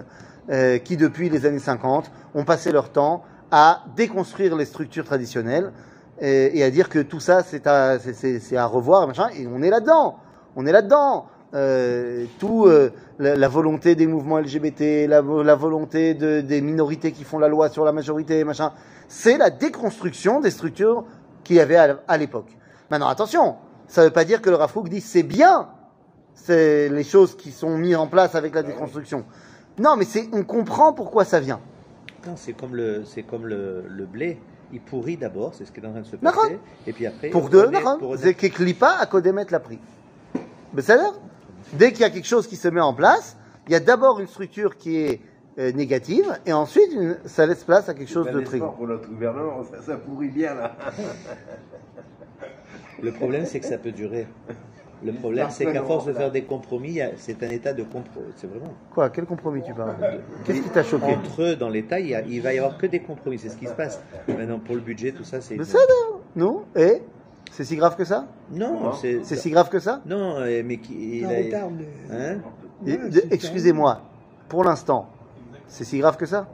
euh, 0.50 0.78
qui 0.78 0.96
depuis 0.96 1.30
les 1.30 1.46
années 1.46 1.58
50 1.58 2.10
ont 2.34 2.44
passé 2.44 2.72
leur 2.72 2.90
temps 2.90 3.24
à 3.50 3.84
déconstruire 3.96 4.56
les 4.56 4.64
structures 4.64 5.04
traditionnelles 5.04 5.72
et, 6.20 6.58
et 6.58 6.64
à 6.64 6.70
dire 6.70 6.88
que 6.88 6.98
tout 6.98 7.20
ça 7.20 7.42
c'est 7.42 7.66
à, 7.66 7.98
à 7.98 8.66
revoir, 8.66 9.06
machin, 9.06 9.28
et 9.36 9.46
on 9.46 9.62
est 9.62 9.70
là-dedans, 9.70 10.18
on 10.56 10.66
est 10.66 10.72
là-dedans. 10.72 11.26
Euh, 11.54 12.24
tout 12.40 12.66
euh, 12.66 12.90
la, 13.20 13.46
volonté 13.46 13.94
des 13.94 14.08
mouvements 14.08 14.38
LGBT, 14.40 15.06
la, 15.06 15.20
volonté 15.20 16.14
des 16.14 16.60
minorités 16.60 17.12
qui 17.12 17.22
font 17.22 17.38
la 17.38 17.46
loi 17.46 17.68
sur 17.68 17.84
la 17.84 17.92
majorité, 17.92 18.42
machin. 18.42 18.72
C'est 19.06 19.38
la 19.38 19.50
déconstruction 19.50 20.40
des 20.40 20.50
structures 20.50 21.04
qu'il 21.44 21.56
y 21.56 21.60
avait 21.60 21.76
à, 21.76 22.16
l'époque. 22.16 22.50
Maintenant, 22.90 23.06
attention, 23.06 23.56
ça 23.86 24.00
ne 24.00 24.06
veut 24.06 24.12
pas 24.12 24.24
dire 24.24 24.42
que 24.42 24.50
le 24.50 24.56
Rafouk 24.56 24.88
dit 24.88 25.00
c'est 25.00 25.22
bien 25.22 25.68
c'est 26.34 26.88
les 26.88 27.04
choses 27.04 27.36
qui 27.36 27.52
sont 27.52 27.78
mises 27.78 27.96
en 27.96 28.08
place 28.08 28.34
avec 28.34 28.54
la 28.54 28.64
déconstruction. 28.64 29.24
Non, 29.78 29.94
mais 29.96 30.04
c'est 30.04 30.28
on 30.32 30.42
comprend 30.42 30.92
pourquoi 30.92 31.24
ça 31.24 31.38
vient. 31.38 31.60
C'est 32.34 32.54
comme 32.54 32.74
le 32.74 33.04
c'est 33.04 33.22
comme 33.22 33.46
le, 33.46 33.84
blé 34.10 34.40
il 34.72 34.80
pourrit 34.80 35.16
d'abord, 35.16 35.54
c'est 35.54 35.64
ce 35.64 35.70
qui 35.70 35.78
est 35.78 35.86
en 35.86 35.92
train 35.92 36.00
de 36.00 36.06
se 36.06 36.16
passer. 36.16 36.58
Et 36.86 36.92
puis 36.92 37.06
après, 37.06 37.28
pour 37.28 37.48
deux, 37.48 37.70
c'est 38.16 38.34
que 38.34 38.62
l'IPA 38.62 38.96
à 38.98 39.06
Kodemet 39.06 39.46
l'a 39.50 39.60
pris. 39.60 39.78
Mais 40.72 40.82
ça 40.82 40.96
Dès 41.72 41.92
qu'il 41.92 42.02
y 42.02 42.04
a 42.04 42.10
quelque 42.10 42.26
chose 42.26 42.46
qui 42.46 42.56
se 42.56 42.68
met 42.68 42.80
en 42.80 42.94
place, 42.94 43.36
il 43.66 43.72
y 43.72 43.76
a 43.76 43.80
d'abord 43.80 44.20
une 44.20 44.26
structure 44.26 44.76
qui 44.76 44.98
est 44.98 45.20
euh, 45.58 45.72
négative, 45.72 46.38
et 46.46 46.52
ensuite 46.52 46.90
ça 47.26 47.46
laisse 47.46 47.64
place 47.64 47.88
à 47.88 47.94
quelque 47.94 48.10
chose 48.10 48.30
de 48.30 48.40
très 48.40 48.58
grand. 48.58 48.72
pour 48.72 48.86
notre 48.86 49.08
gouvernement, 49.08 49.62
ça, 49.86 49.96
pourrit 49.96 50.28
bien 50.28 50.54
là. 50.54 50.76
Le 53.02 53.12
problème, 53.12 53.44
c'est 53.44 53.60
que 53.60 53.66
ça 53.66 53.78
peut 53.78 53.92
durer. 53.92 54.26
Le 55.04 55.12
problème, 55.12 55.48
c'est 55.50 55.66
qu'à 55.66 55.82
force 55.82 56.06
de 56.06 56.12
faire 56.12 56.32
des 56.32 56.42
compromis, 56.42 56.98
c'est 57.16 57.42
un 57.42 57.50
état 57.50 57.72
de 57.72 57.82
compromis. 57.82 58.32
C'est 58.36 58.48
vraiment. 58.48 58.72
Quoi 58.92 59.10
Quel 59.10 59.26
compromis 59.26 59.62
tu 59.62 59.74
parles 59.74 59.94
Qu'est-ce 60.44 60.62
qui 60.62 60.70
t'a 60.70 60.82
choqué 60.82 61.04
Entre 61.04 61.42
eux, 61.42 61.56
dans 61.56 61.68
l'État, 61.68 62.00
il, 62.00 62.08
y 62.08 62.16
il 62.28 62.40
va 62.40 62.54
y 62.54 62.58
avoir 62.58 62.78
que 62.78 62.86
des 62.86 63.00
compromis. 63.00 63.38
C'est 63.38 63.50
ce 63.50 63.56
qui 63.56 63.66
se 63.66 63.74
passe. 63.74 64.00
Maintenant, 64.26 64.58
pour 64.58 64.74
le 64.74 64.80
budget, 64.80 65.12
tout 65.12 65.24
ça, 65.24 65.40
c'est. 65.40 65.56
Mais 65.56 65.64
ça, 65.64 65.78
non 65.88 66.20
Non? 66.34 66.64
Et? 66.74 67.02
C'est 67.56 67.62
si 67.62 67.76
grave 67.76 67.94
que 67.94 68.04
ça? 68.04 68.26
Non, 68.50 68.92
c'est. 69.00 69.20
C'est 69.22 69.36
si 69.36 69.48
grave 69.48 69.68
que 69.68 69.78
ça? 69.78 70.00
Non, 70.06 70.38
euh, 70.38 70.62
mais 70.64 70.78
qui. 70.78 71.20
il 71.20 71.24
a- 71.24 71.58
Hein? 72.10 72.38
Ouais, 72.84 72.98
Excusez-moi, 73.30 74.00
pour 74.48 74.64
l'instant, 74.64 75.08
c'est 75.68 75.84
si 75.84 75.98
grave 76.00 76.16
que 76.16 76.26
ça? 76.26 76.48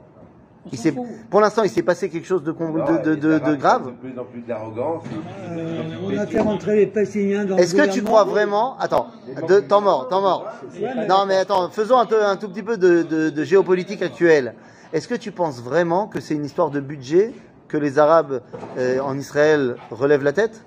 Il. 0.71 0.93
Pour 1.31 1.41
l'instant, 1.41 1.63
il 1.63 1.71
s'est 1.71 1.81
passé 1.81 2.07
quelque 2.07 2.27
chose 2.27 2.43
de, 2.43 2.51
grave 2.51 3.87
De 3.87 3.91
plus 3.93 4.19
en 4.19 4.25
plus 4.25 4.41
d'arrogance. 4.41 5.03
Euh, 5.49 5.81
on 6.05 6.15
a 6.15 6.27
fait 6.27 6.39
rentrer 6.39 6.75
les 6.75 6.85
Palestiniens 6.85 7.45
dans 7.45 7.57
Est-ce 7.57 7.73
que 7.73 7.89
tu 7.89 8.03
crois 8.03 8.23
vraiment 8.23 8.77
Attends, 8.77 9.07
de, 9.47 9.59
temps 9.59 9.81
mort, 9.81 10.07
temps 10.07 10.21
mort. 10.21 10.45
Non, 11.09 11.25
mais 11.27 11.37
attends, 11.37 11.67
faisons 11.71 11.97
un, 11.97 12.05
tout 12.05 12.47
petit 12.49 12.61
peu 12.61 12.77
de, 12.77 13.01
de- 13.01 13.31
de 13.31 13.43
géopolitique 13.43 14.03
actuelle. 14.03 14.53
Est-ce 14.93 15.07
que 15.07 15.15
tu 15.15 15.31
penses 15.31 15.59
vraiment 15.63 16.05
que 16.05 16.19
c'est 16.19 16.35
une 16.35 16.45
histoire 16.45 16.69
de 16.69 16.79
budget 16.79 17.33
que 17.67 17.77
les 17.77 17.97
Arabes 17.97 18.41
euh, 18.77 18.99
en 18.99 19.17
Israël 19.17 19.77
relèvent 19.89 20.23
la 20.23 20.33
tête? 20.33 20.63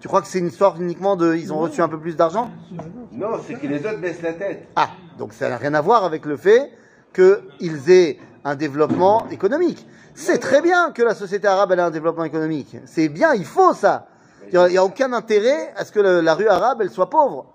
Tu 0.00 0.08
crois 0.08 0.22
que 0.22 0.26
c'est 0.28 0.38
une 0.38 0.46
histoire 0.46 0.80
uniquement 0.80 1.14
de 1.16 1.34
ils 1.34 1.52
ont 1.52 1.58
reçu 1.58 1.82
un 1.82 1.88
peu 1.88 1.98
plus 1.98 2.16
d'argent 2.16 2.50
Non, 3.12 3.32
c'est 3.46 3.54
que 3.54 3.66
les 3.66 3.80
autres 3.84 4.00
baissent 4.00 4.22
la 4.22 4.32
tête. 4.32 4.66
Ah, 4.76 4.88
donc 5.18 5.32
ça 5.34 5.48
n'a 5.50 5.58
rien 5.58 5.74
à 5.74 5.80
voir 5.82 6.04
avec 6.04 6.24
le 6.24 6.36
fait 6.36 6.70
qu'ils 7.14 7.90
aient 7.90 8.18
un 8.44 8.54
développement 8.56 9.28
économique. 9.30 9.86
C'est 10.14 10.38
très 10.38 10.62
bien 10.62 10.90
que 10.92 11.02
la 11.02 11.14
société 11.14 11.46
arabe 11.46 11.72
elle 11.72 11.78
ait 11.80 11.82
un 11.82 11.90
développement 11.90 12.24
économique. 12.24 12.76
C'est 12.86 13.08
bien, 13.08 13.34
il 13.34 13.44
faut 13.44 13.74
ça. 13.74 14.06
Il 14.52 14.58
n'y 14.58 14.78
a, 14.78 14.84
aucun 14.84 15.12
intérêt 15.12 15.72
à 15.76 15.84
ce 15.84 15.92
que 15.92 16.00
le- 16.00 16.20
la 16.22 16.34
rue 16.34 16.48
arabe 16.48 16.78
elle 16.80 16.90
soit 16.90 17.08
pauvre. 17.10 17.54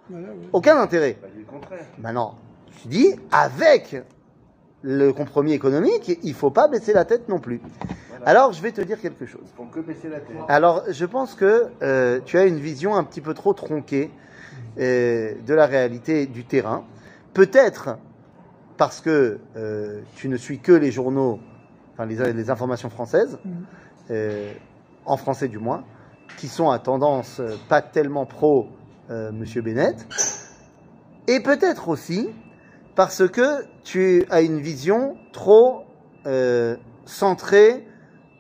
Aucun 0.54 0.80
intérêt. 0.80 1.14
Pas 1.14 1.28
du 1.28 1.44
contraire. 1.46 1.86
Maintenant, 1.98 2.36
je 2.84 2.88
dis, 2.88 3.16
avec 3.32 3.98
le 4.82 5.12
compromis 5.12 5.54
économique, 5.54 6.20
il 6.24 6.34
faut 6.34 6.52
pas 6.52 6.68
baisser 6.68 6.94
la 6.94 7.06
tête 7.06 7.28
non 7.28 7.40
plus. 7.40 7.60
Alors, 8.26 8.54
je 8.54 8.62
vais 8.62 8.72
te 8.72 8.82
dire 8.82 9.00
quelque 9.00 9.28
chose. 9.28 9.44
Ils 9.46 9.56
font 9.56 9.68
que 9.68 9.80
baisser 9.82 10.10
la 10.10 10.20
tête. 10.20 10.36
Alors, 10.48 10.84
je 10.90 11.06
pense 11.06 11.36
que 11.36 11.68
euh, 11.84 12.20
tu 12.26 12.40
as 12.40 12.46
une 12.46 12.58
vision 12.58 12.96
un 12.96 13.04
petit 13.04 13.22
peu 13.22 13.36
trop 13.36 13.54
tronquée 13.54 14.10
euh, 14.80 15.36
de 15.46 15.54
la 15.54 15.68
réalité 15.68 16.26
du 16.26 16.44
terrain. 16.44 16.84
Peut-être 17.36 17.98
parce 18.78 19.00
que 19.00 19.40
euh, 19.56 20.02
tu 20.16 20.28
ne 20.28 20.38
suis 20.38 20.60
que 20.60 20.72
les 20.72 20.92
journaux, 20.92 21.40
enfin 21.94 22.08
les, 22.08 22.34
les 22.34 22.50
informations 22.50 22.90
françaises, 22.90 23.38
euh, 24.10 24.52
en 25.06 25.18
français 25.18 25.48
du 25.48 25.60
moins, 25.60 25.84
qui 26.38 26.48
sont 26.48 26.72
à 26.72 26.80
tendance 26.80 27.42
pas 27.70 27.84
tellement 27.84 28.26
pro 28.26 28.70
euh, 29.12 29.32
Monsieur 29.32 29.62
Bennett, 29.62 30.08
et 31.28 31.42
peut-être 31.42 31.90
aussi 31.90 32.30
parce 32.96 33.28
que 33.28 33.66
tu 33.84 34.26
as 34.32 34.42
une 34.42 34.60
vision 34.60 35.16
trop 35.32 35.84
euh, 36.26 36.76
centrée 37.06 37.88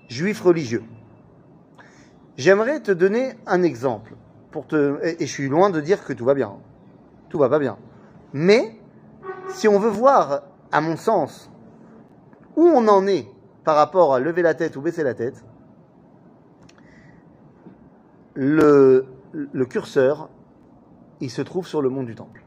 juif 0.08 0.42
religieux. 0.42 0.84
J'aimerais 2.38 2.82
te 2.82 2.92
donner 2.92 3.34
un 3.46 3.64
exemple 3.64 4.16
pour 4.52 4.68
te 4.68 5.00
et, 5.04 5.24
et 5.24 5.28
je 5.28 5.32
suis 5.32 5.48
loin 5.48 5.70
de 5.70 5.80
dire 5.82 6.04
que 6.04 6.14
tout 6.14 6.26
va 6.26 6.34
bien. 6.34 6.54
Tout 7.30 7.38
va 7.38 7.50
pas 7.50 7.60
bien. 7.60 7.78
Mais 8.34 8.80
si 9.50 9.68
on 9.68 9.80
veut 9.80 9.90
voir, 9.90 10.44
à 10.72 10.82
mon 10.82 10.98
sens, 10.98 11.50
où 12.56 12.64
on 12.64 12.88
en 12.88 13.08
est 13.08 13.28
par 13.64 13.76
rapport 13.76 14.14
à 14.14 14.20
lever 14.20 14.42
la 14.42 14.54
tête 14.54 14.76
ou 14.76 14.82
baisser 14.82 15.04
la 15.04 15.14
tête, 15.14 15.44
le, 18.34 19.06
le 19.32 19.66
curseur, 19.66 20.30
il 21.22 21.30
se 21.30 21.42
trouve 21.42 21.68
sur 21.68 21.82
le 21.82 21.90
mont 21.90 22.04
du 22.04 22.16
Temple. 22.16 22.44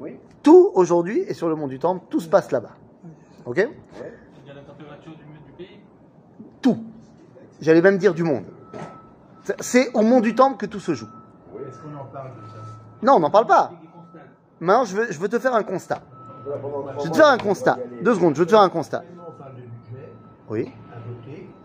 Oui. 0.00 0.18
Tout 0.42 0.70
aujourd'hui 0.74 1.20
est 1.20 1.34
sur 1.34 1.48
le 1.48 1.54
mont 1.54 1.68
du 1.68 1.78
Temple, 1.78 2.04
tout 2.10 2.20
se 2.20 2.28
passe 2.28 2.50
là-bas. 2.50 2.76
Ok 3.46 3.68
la 4.54 4.62
température 4.62 5.16
du, 5.16 5.24
du 5.24 5.52
pays 5.56 5.80
Tout. 6.64 6.82
J'allais 7.60 7.82
même 7.82 7.98
dire 7.98 8.14
du 8.14 8.22
monde. 8.22 8.44
C'est- 9.60 9.90
au 9.92 10.00
mont 10.00 10.20
du 10.20 10.34
Temple 10.34 10.56
que 10.56 10.64
tout 10.64 10.80
se 10.80 10.94
joue. 10.94 11.10
Est-ce 11.68 11.78
qu'on 11.78 11.94
en 11.94 12.06
parle 12.06 12.30
de 12.30 12.48
ça 12.48 12.56
Non, 13.02 13.16
on 13.16 13.20
n'en 13.20 13.30
parle 13.30 13.46
pas. 13.46 13.70
Maintenant, 14.60 14.86
je 14.86 14.96
veux, 14.96 15.12
je 15.12 15.18
veux 15.18 15.28
te 15.28 15.38
faire 15.38 15.54
un 15.54 15.62
constat. 15.62 16.00
Je 16.46 17.04
veux 17.04 17.10
te 17.10 17.16
faire 17.16 17.28
un 17.28 17.36
constat. 17.36 17.78
Deux 18.00 18.14
secondes, 18.14 18.34
je 18.34 18.40
veux 18.40 18.46
te 18.46 18.52
faire 18.52 18.62
un 18.62 18.70
constat. 18.70 19.04
Oui, 20.48 20.72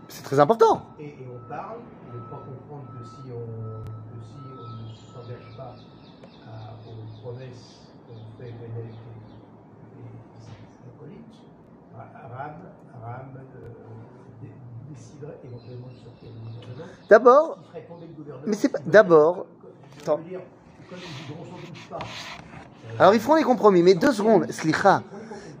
c'est 0.08 0.22
très 0.22 0.38
important. 0.38 0.82
et, 0.98 1.16
on 1.34 1.38
parle, 1.48 1.78
comprendre 2.28 2.84
que 2.98 3.04
si 3.06 3.32
on, 3.32 3.40
ne 3.40 5.14
s'engage 5.14 5.48
pas 5.56 5.76
aux 6.86 7.22
promesses 7.22 7.80
fait 8.40 8.52
ses 14.96 15.24
acolytes, 15.24 15.24
Aram, 15.24 15.34
Aram 15.34 15.34
euh, 15.34 15.34
dé- 15.34 15.34
déciderait 15.34 15.38
éventuellement 15.44 15.86
de 15.88 16.04
sortir 16.04 16.28
du 16.30 16.38
gouvernement. 16.38 16.86
D'abord. 17.08 17.58
Mais 18.46 18.56
c'est 18.56 18.68
pas- 18.68 18.78
d'abord- 18.86 19.46
Attends. 20.00 20.20
Pas. 21.90 21.98
alors 22.98 23.14
ils 23.14 23.20
feront 23.20 23.36
des 23.36 23.42
compromis, 23.42 23.82
mais 23.82 23.94
deux 23.94 24.12
secondes, 24.12 24.50
slicha. 24.50 25.02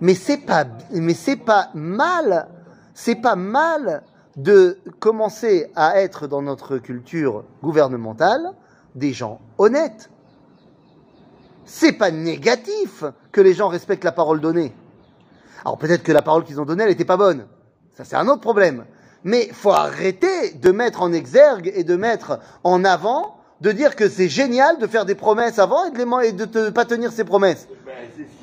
Mais 0.00 0.14
c'est 0.14 0.38
pas, 0.38 0.64
mais 0.92 1.14
c'est 1.14 1.36
pas 1.36 1.68
mal, 1.74 2.48
c'est 2.94 3.16
pas 3.16 3.36
mal 3.36 4.02
de 4.36 4.78
commencer 4.98 5.70
à 5.76 6.00
être 6.00 6.26
dans 6.26 6.40
notre 6.42 6.78
culture 6.78 7.44
gouvernementale 7.62 8.52
des 8.94 9.12
gens 9.12 9.40
honnêtes. 9.58 10.08
C'est 11.64 11.92
pas 11.92 12.10
négatif 12.10 13.04
que 13.30 13.40
les 13.40 13.54
gens 13.54 13.68
respectent 13.68 14.04
la 14.04 14.12
parole 14.12 14.40
donnée. 14.40 14.74
Alors 15.64 15.76
peut-être 15.78 16.02
que 16.02 16.12
la 16.12 16.22
parole 16.22 16.44
qu'ils 16.44 16.60
ont 16.60 16.64
donnée, 16.64 16.84
elle 16.84 16.90
n'était 16.90 17.04
pas 17.04 17.16
bonne. 17.18 17.46
Ça, 17.92 18.04
c'est 18.04 18.16
un 18.16 18.26
autre 18.28 18.40
problème. 18.40 18.86
Mais 19.24 19.48
faut 19.52 19.72
arrêter 19.72 20.52
de 20.52 20.70
mettre 20.70 21.02
en 21.02 21.12
exergue 21.12 21.70
et 21.74 21.84
de 21.84 21.96
mettre 21.96 22.38
en 22.64 22.84
avant, 22.84 23.36
de 23.60 23.72
dire 23.72 23.94
que 23.96 24.08
c'est 24.08 24.28
génial 24.28 24.78
de 24.78 24.86
faire 24.86 25.04
des 25.04 25.14
promesses 25.14 25.58
avant 25.58 25.84
et 26.22 26.32
de, 26.32 26.44
ne 26.66 26.70
pas 26.70 26.86
tenir 26.86 27.12
ses 27.12 27.24
promesses. 27.24 27.68
Ben, 27.84 27.92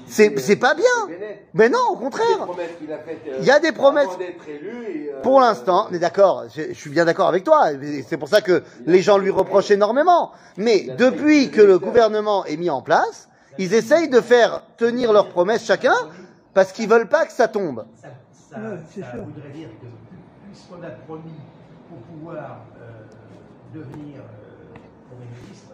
c'est- 0.07 0.55
pas 0.55 0.75
bien. 0.75 0.85
Bennett. 1.07 1.47
Mais 1.55 1.69
non, 1.69 1.79
au 1.91 1.95
contraire. 1.95 2.43
a 2.43 2.53
faites. 2.55 3.21
euh, 3.27 3.37
Il 3.39 3.45
y 3.45 3.51
a 3.51 3.59
des 3.59 3.71
promesses. 3.71 4.07
élu 4.47 4.83
et, 4.85 5.11
euh, 5.13 5.21
Pour 5.21 5.39
l'instant, 5.41 5.87
on 5.89 5.93
est 5.93 5.99
d'accord, 5.99 6.43
je, 6.55 6.61
je 6.69 6.73
suis 6.73 6.91
bien 6.91 7.05
d'accord 7.05 7.27
avec 7.27 7.43
toi, 7.43 7.69
c'est 8.07 8.17
pour 8.17 8.29
ça 8.29 8.41
que 8.41 8.63
les 8.85 9.01
gens 9.01 9.17
lui 9.17 9.31
reprochent 9.31 9.71
énormément. 9.71 10.31
Mais 10.57 10.87
depuis 10.97 11.49
que 11.49 11.61
le 11.61 11.79
gouvernement 11.79 12.45
est 12.45 12.57
mis 12.57 12.69
en 12.69 12.81
place, 12.83 13.27
ils 13.57 13.73
essayent 13.73 14.09
de 14.09 14.21
faire 14.21 14.61
tenir 14.77 15.11
leurs 15.11 15.29
promesses 15.29 15.65
chacun, 15.65 15.95
parce 16.53 16.71
qu'ils 16.71 16.87
veulent 16.87 17.09
pas 17.09 17.25
que 17.25 17.33
ça 17.33 17.47
tombe. 17.47 17.85
Ça, 18.01 18.07
ça, 18.51 18.57
Ouais, 18.59 18.77
c'est 18.93 19.01
ça 19.01 19.11
sûr. 19.11 19.23
voudrait 19.25 19.49
dire 19.49 19.69
que 19.81 19.87
puisqu'on 20.57 20.83
a 20.83 20.89
promis 20.89 21.39
pour 21.89 21.99
pouvoir 21.99 22.61
euh, 22.81 23.03
devenir 23.73 24.17
euh, 24.17 24.77
Premier 25.09 25.29
ministre, 25.41 25.71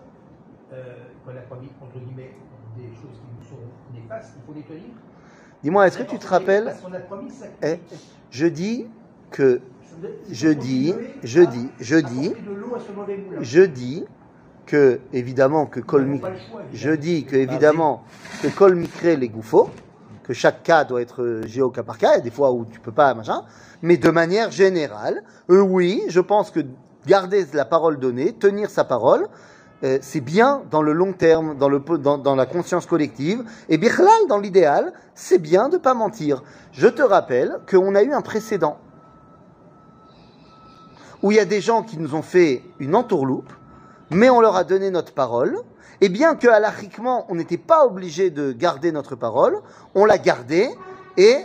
euh, 0.73 0.95
qu'on 1.25 1.31
a 1.31 1.41
promis 1.41 1.69
entre 1.81 1.99
guillemets 1.99 2.33
des 2.77 2.89
choses 2.89 3.17
qui 3.17 3.31
nous 3.37 3.45
sont 3.47 3.63
néfastes, 3.93 4.33
il 4.35 4.45
faut 4.45 4.53
les 4.53 4.63
tenir. 4.63 4.93
Dis-moi, 5.63 5.87
est-ce 5.87 5.97
que 5.97 6.03
tu 6.03 6.19
te 6.19 6.27
rappelles 6.27 6.75
qu'on 6.83 6.93
a 6.93 6.99
promis 6.99 7.29
ça. 7.31 7.45
Eh, 7.63 7.79
Je 8.31 8.47
dis 8.47 8.87
que, 9.31 9.61
je 10.29 10.49
dis, 10.49 10.93
je 11.23 11.41
dis, 11.41 11.69
je 11.79 11.95
dis, 11.95 12.33
ce 12.33 13.43
je 13.43 13.61
dis 13.61 14.03
que, 14.65 14.99
évidemment, 15.13 15.65
que 15.65 15.79
choix, 15.79 16.01
je 16.73 16.91
dis 16.91 17.25
que, 17.25 17.35
évidemment, 17.37 18.03
que 18.41 18.47
Kol 18.47 18.75
Mikre 18.75 19.17
les 19.17 19.29
gouffos, 19.29 19.69
que 20.23 20.33
chaque 20.33 20.63
cas 20.63 20.83
doit 20.83 21.01
être 21.01 21.21
euh, 21.21 21.45
géo 21.45 21.69
cas 21.69 21.83
par 21.83 21.97
cas, 21.97 22.13
il 22.13 22.15
y 22.15 22.19
a 22.19 22.21
des 22.21 22.31
fois 22.31 22.51
où 22.51 22.65
tu 22.65 22.79
peux 22.79 22.91
pas, 22.91 23.13
machin, 23.13 23.43
mais 23.81 23.97
de 23.97 24.09
manière 24.09 24.51
générale, 24.51 25.23
euh, 25.49 25.59
oui, 25.59 26.01
je 26.07 26.19
pense 26.19 26.49
que 26.49 26.61
garder 27.05 27.45
la 27.53 27.65
parole 27.65 27.99
donnée, 27.99 28.33
tenir 28.33 28.69
sa 28.69 28.83
parole, 28.85 29.27
euh, 29.83 29.97
c'est 30.01 30.21
bien 30.21 30.63
dans 30.71 30.81
le 30.81 30.93
long 30.93 31.11
terme, 31.11 31.57
dans, 31.57 31.67
le, 31.67 31.79
dans, 31.79 32.35
la 32.35 32.45
conscience 32.45 32.85
collective, 32.85 33.43
et 33.67 33.77
Bichlal, 33.77 34.27
dans 34.29 34.39
l'idéal, 34.39 34.93
c'est 35.13 35.39
bien 35.39 35.67
de 35.67 35.77
pas 35.77 35.93
mentir. 35.93 36.41
Je 36.71 36.87
te 36.87 37.01
rappelle 37.01 37.59
qu'on 37.69 37.93
a 37.93 38.03
eu 38.03 38.13
un 38.13 38.21
précédent 38.21 38.77
où 41.21 41.31
il 41.31 41.35
y 41.35 41.39
a 41.39 41.45
des 41.45 41.61
gens 41.61 41.83
qui 41.83 41.97
nous 41.97 42.15
ont 42.15 42.21
fait 42.21 42.63
une 42.79 42.95
entourloupe, 42.95 43.51
mais 44.09 44.29
on 44.29 44.41
leur 44.41 44.55
a 44.55 44.63
donné 44.63 44.91
notre 44.91 45.13
parole, 45.13 45.57
et 46.03 46.09
bien 46.09 46.35
que 46.35 46.49
halachiquement 46.49 47.25
on 47.29 47.35
n'était 47.35 47.57
pas 47.57 47.85
obligé 47.85 48.29
de 48.29 48.51
garder 48.51 48.91
notre 48.91 49.15
parole, 49.15 49.61
on 49.95 50.03
l'a 50.03 50.17
gardée 50.17 50.69
et 51.15 51.37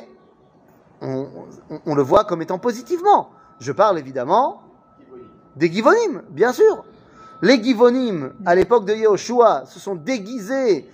on, 1.01 1.95
le 1.95 2.03
voit 2.03 2.25
comme 2.25 2.43
étant 2.43 2.59
positivement. 2.59 3.31
Je 3.61 3.71
parle 3.71 4.01
évidemment 4.01 4.63
des 5.55 5.71
Givonim, 5.71 6.23
bien 6.31 6.53
sûr. 6.53 6.85
Les 7.41 7.63
Givonim, 7.63 8.33
à 8.47 8.57
l'époque 8.57 8.85
de 8.85 8.95
Yehoshua, 8.95 9.63
se 9.67 9.79
sont 9.79 9.95
déguisés 9.95 10.91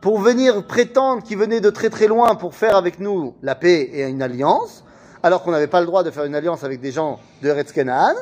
pour 0.00 0.20
venir 0.20 0.64
prétendre 0.64 1.24
qu'ils 1.24 1.38
venaient 1.38 1.60
de 1.60 1.70
très 1.70 1.90
très 1.90 2.06
loin 2.06 2.36
pour 2.36 2.54
faire 2.54 2.76
avec 2.76 3.00
nous 3.00 3.34
la 3.42 3.56
paix 3.56 3.90
et 3.94 4.04
une 4.04 4.22
alliance, 4.22 4.84
alors 5.24 5.42
qu'on 5.42 5.50
n'avait 5.50 5.66
pas 5.66 5.80
le 5.80 5.86
droit 5.86 6.04
de 6.04 6.12
faire 6.12 6.24
une 6.24 6.36
alliance 6.36 6.62
avec 6.62 6.80
des 6.80 6.92
gens 6.92 7.18
de 7.42 7.48
Eretz 7.48 7.72
Canaan. 7.72 8.14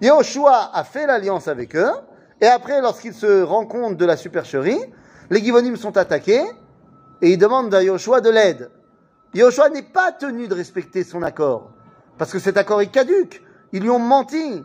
Yehoshua 0.00 0.70
a 0.72 0.82
fait 0.82 1.06
l'alliance 1.06 1.46
avec 1.46 1.76
eux, 1.76 1.92
et 2.40 2.46
après, 2.46 2.80
lorsqu'ils 2.80 3.14
se 3.14 3.42
rendent 3.42 3.68
compte 3.68 3.96
de 3.96 4.04
la 4.04 4.16
supercherie, 4.16 4.80
les 5.30 5.40
Givonim 5.40 5.76
sont 5.76 5.96
attaqués, 5.96 6.42
et 7.22 7.32
ils 7.32 7.38
demandent 7.38 7.74
à 7.74 7.82
Yehoshua 7.82 8.20
de 8.20 8.30
l'aide. 8.30 8.70
Yehoshua 9.34 9.68
n'est 9.70 9.82
pas 9.82 10.10
tenu 10.12 10.48
de 10.48 10.54
respecter 10.54 11.04
son 11.04 11.22
accord, 11.22 11.70
parce 12.18 12.32
que 12.32 12.38
cet 12.38 12.56
accord 12.56 12.80
est 12.80 12.88
caduque. 12.90 13.42
Ils 13.72 13.82
lui 13.82 13.90
ont 13.90 13.98
menti. 14.00 14.64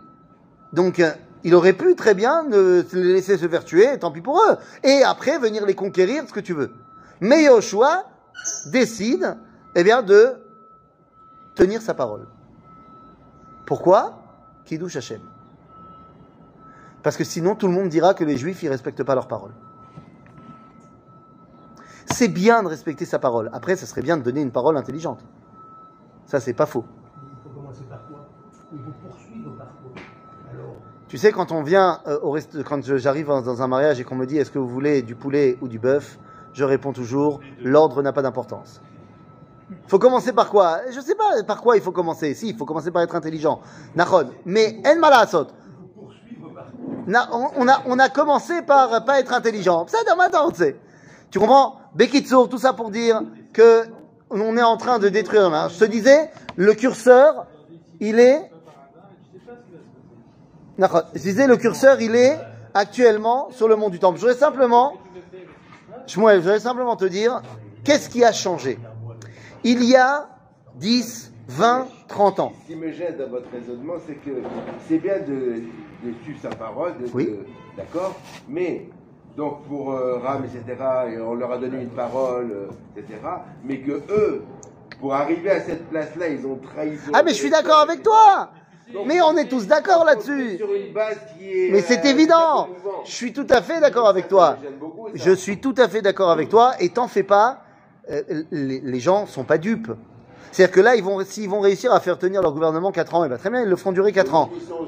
Donc, 0.73 0.99
euh, 0.99 1.11
il 1.43 1.53
aurait 1.53 1.73
pu 1.73 1.95
très 1.95 2.15
bien 2.15 2.43
ne- 2.43 2.83
les 2.93 3.13
laisser 3.13 3.37
se 3.37 3.47
faire 3.47 3.63
tuer, 3.63 3.99
tant 3.99 4.11
pis 4.11 4.21
pour 4.21 4.41
eux. 4.41 4.55
Et 4.83 5.03
après, 5.03 5.37
venir 5.37 5.65
les 5.65 5.75
conquérir, 5.75 6.23
ce 6.27 6.33
que 6.33 6.39
tu 6.39 6.53
veux. 6.53 6.71
Mais 7.19 7.43
Yehoshua 7.43 8.05
décide, 8.71 9.37
eh 9.75 9.83
bien, 9.83 10.01
de 10.01 10.33
tenir 11.53 11.81
sa 11.81 11.93
parole. 11.93 12.25
Pourquoi? 13.67 14.17
Kiddush 14.65 14.95
Hashem. 14.95 15.21
Parce 17.05 17.17
que 17.17 17.23
sinon, 17.23 17.53
tout 17.53 17.67
le 17.67 17.73
monde 17.73 17.89
dira 17.89 18.15
que 18.15 18.23
les 18.23 18.35
Juifs, 18.35 18.63
ils 18.63 18.67
respectent 18.67 19.03
pas 19.03 19.13
leur 19.13 19.27
parole. 19.27 19.51
C'est 22.07 22.29
bien 22.29 22.63
de 22.63 22.67
respecter 22.67 23.05
sa 23.05 23.19
parole. 23.19 23.51
Après, 23.53 23.75
ça 23.75 23.85
serait 23.85 24.01
bien 24.01 24.17
de 24.17 24.23
donner 24.23 24.41
une 24.41 24.49
parole 24.49 24.75
intelligente. 24.75 25.19
Ça, 26.25 26.39
c'est 26.39 26.55
pas 26.55 26.65
faux. 26.65 26.83
Il 27.21 27.43
faut 27.43 27.59
commencer 27.59 27.83
par 27.83 27.99
quoi? 28.07 28.27
Il 28.73 28.79
faut 28.79 29.07
poursuivre 29.07 29.51
par 29.55 29.67
quoi? 29.67 29.91
Alors, 30.51 30.77
Tu 31.07 31.19
sais, 31.19 31.31
quand 31.31 31.51
on 31.51 31.61
vient 31.61 31.99
euh, 32.07 32.17
au 32.23 32.31
rest... 32.31 32.63
quand 32.63 32.83
j'arrive 32.97 33.27
dans 33.27 33.61
un 33.61 33.67
mariage 33.67 33.99
et 33.99 34.03
qu'on 34.03 34.15
me 34.15 34.25
dit 34.25 34.39
est-ce 34.39 34.49
que 34.49 34.57
vous 34.57 34.67
voulez 34.67 35.03
du 35.03 35.13
poulet 35.13 35.59
ou 35.61 35.67
du 35.67 35.77
bœuf, 35.77 36.17
je 36.53 36.63
réponds 36.63 36.91
toujours 36.91 37.39
l'ordre 37.61 38.01
n'a 38.01 38.13
pas 38.13 38.23
d'importance. 38.23 38.81
Faut 39.87 39.99
commencer 39.99 40.33
par 40.33 40.49
quoi? 40.49 40.79
Je 40.89 40.99
sais 41.01 41.13
pas 41.13 41.43
par 41.43 41.61
quoi 41.61 41.77
il 41.77 41.83
faut 41.83 41.91
commencer. 41.91 42.33
Si, 42.33 42.49
il 42.49 42.57
faut 42.57 42.65
commencer 42.65 42.89
par 42.89 43.03
être 43.03 43.15
intelligent. 43.15 43.61
Nachon. 43.95 44.31
Mais 44.43 44.81
en 44.87 44.99
malasot. 44.99 45.49
On, 47.07 47.67
a, 47.67 47.83
on 47.85 47.99
a 47.99 48.09
commencé 48.09 48.61
par 48.61 49.05
pas 49.05 49.19
être 49.19 49.33
intelligent. 49.33 49.85
Ça, 49.87 49.99
tu 51.31 51.39
comprends? 51.39 51.75
Bekitsour, 51.93 52.49
tout 52.49 52.57
ça 52.57 52.73
pour 52.73 52.89
dire 52.91 53.21
que 53.53 53.83
on 54.29 54.57
est 54.57 54.63
en 54.63 54.77
train 54.77 54.99
de 54.99 55.09
détruire. 55.09 55.69
Je 55.69 55.79
te 55.79 55.85
disais, 55.85 56.31
le 56.55 56.73
curseur, 56.73 57.45
il 57.99 58.19
est. 58.19 58.51
Je 60.77 61.21
disais, 61.21 61.47
le 61.47 61.57
curseur, 61.57 62.01
il 62.01 62.15
est 62.15 62.37
actuellement 62.73 63.49
sur 63.51 63.67
le 63.67 63.75
mont 63.75 63.89
du 63.89 63.99
Temple. 63.99 64.17
Je 64.17 64.21
voudrais 64.21 64.37
simplement, 64.37 64.93
je 66.07 66.19
voudrais 66.19 66.59
simplement 66.59 66.95
te 66.95 67.05
dire, 67.05 67.41
qu'est-ce 67.83 68.09
qui 68.09 68.23
a 68.23 68.31
changé? 68.31 68.77
Il 69.63 69.83
y 69.83 69.95
a 69.95 70.27
10, 70.75 71.33
20, 71.47 71.87
30 72.07 72.39
ans. 72.39 72.53
Ce 72.63 72.73
qui 72.73 72.75
me 72.75 72.91
gêne 72.91 73.17
dans 73.17 73.29
votre 73.29 73.49
raisonnement, 73.51 73.95
c'est 74.05 74.15
que 74.15 74.41
c'est 74.87 74.97
bien 74.97 75.19
de, 75.19 75.63
de 76.11 76.23
suivre 76.23 76.39
sa 76.41 76.49
parole, 76.49 76.93
Oui. 77.13 77.29
d'accord, 77.77 78.15
mais 78.47 78.87
donc 79.37 79.63
pour 79.67 79.91
euh, 79.91 80.19
Ram, 80.19 80.43
etc., 80.45 80.63
et 81.11 81.19
on 81.19 81.33
leur 81.35 81.51
a 81.51 81.57
donné 81.57 81.81
une 81.81 81.89
parole, 81.89 82.51
euh, 82.51 82.67
etc., 82.97 83.19
mais 83.63 83.79
que 83.79 84.01
eux, 84.09 84.43
pour 84.99 85.13
arriver 85.13 85.51
à 85.51 85.61
cette 85.61 85.89
place-là, 85.89 86.29
ils 86.29 86.45
ont 86.45 86.55
trahi. 86.57 86.97
Ah, 87.13 87.21
mais 87.23 87.31
je 87.31 87.35
suis 87.35 87.49
d'accord 87.49 87.79
avec 87.79 88.01
toi 88.01 88.49
Mais 89.05 89.21
on 89.21 89.35
est 89.35 89.49
tous 89.49 89.67
d'accord 89.67 90.05
là-dessus. 90.05 90.57
Mais 91.71 91.81
c'est 91.81 92.05
euh, 92.05 92.09
évident. 92.09 92.69
Je 93.03 93.11
suis 93.11 93.33
tout 93.33 93.47
à 93.49 93.61
fait 93.61 93.81
d'accord 93.81 94.07
avec 94.07 94.27
toi. 94.27 94.57
Beaucoup. 94.79 95.09
Je 95.13 95.31
suis 95.31 95.59
tout 95.59 95.75
à 95.77 95.87
fait 95.89 96.01
d'accord 96.01 96.31
avec 96.31 96.49
toi, 96.49 96.73
et 96.79 96.89
t'en 96.89 97.07
fais 97.07 97.23
pas, 97.23 97.61
euh, 98.09 98.21
les, 98.51 98.79
les 98.79 98.99
gens 98.99 99.25
sont 99.25 99.43
pas 99.43 99.57
dupes. 99.57 99.91
C'est-à-dire 100.51 100.73
que 100.73 100.79
là, 100.79 100.95
ils 100.95 101.03
vont, 101.03 101.21
s'ils 101.25 101.49
vont 101.49 101.59
réussir 101.59 101.91
à 101.91 101.99
faire 101.99 102.17
tenir 102.17 102.41
leur 102.41 102.53
gouvernement 102.53 102.93
4 102.93 103.15
ans, 103.15 103.25
et 103.25 103.29
ben 103.29 103.37
très 103.37 103.49
bien, 103.49 103.63
ils 103.63 103.67
le 103.69 103.75
feront 103.75 103.91
durer 103.91 104.13
4 104.13 104.33
ans. 104.35 104.49
Ils 104.55 104.61
sont. 104.61 104.87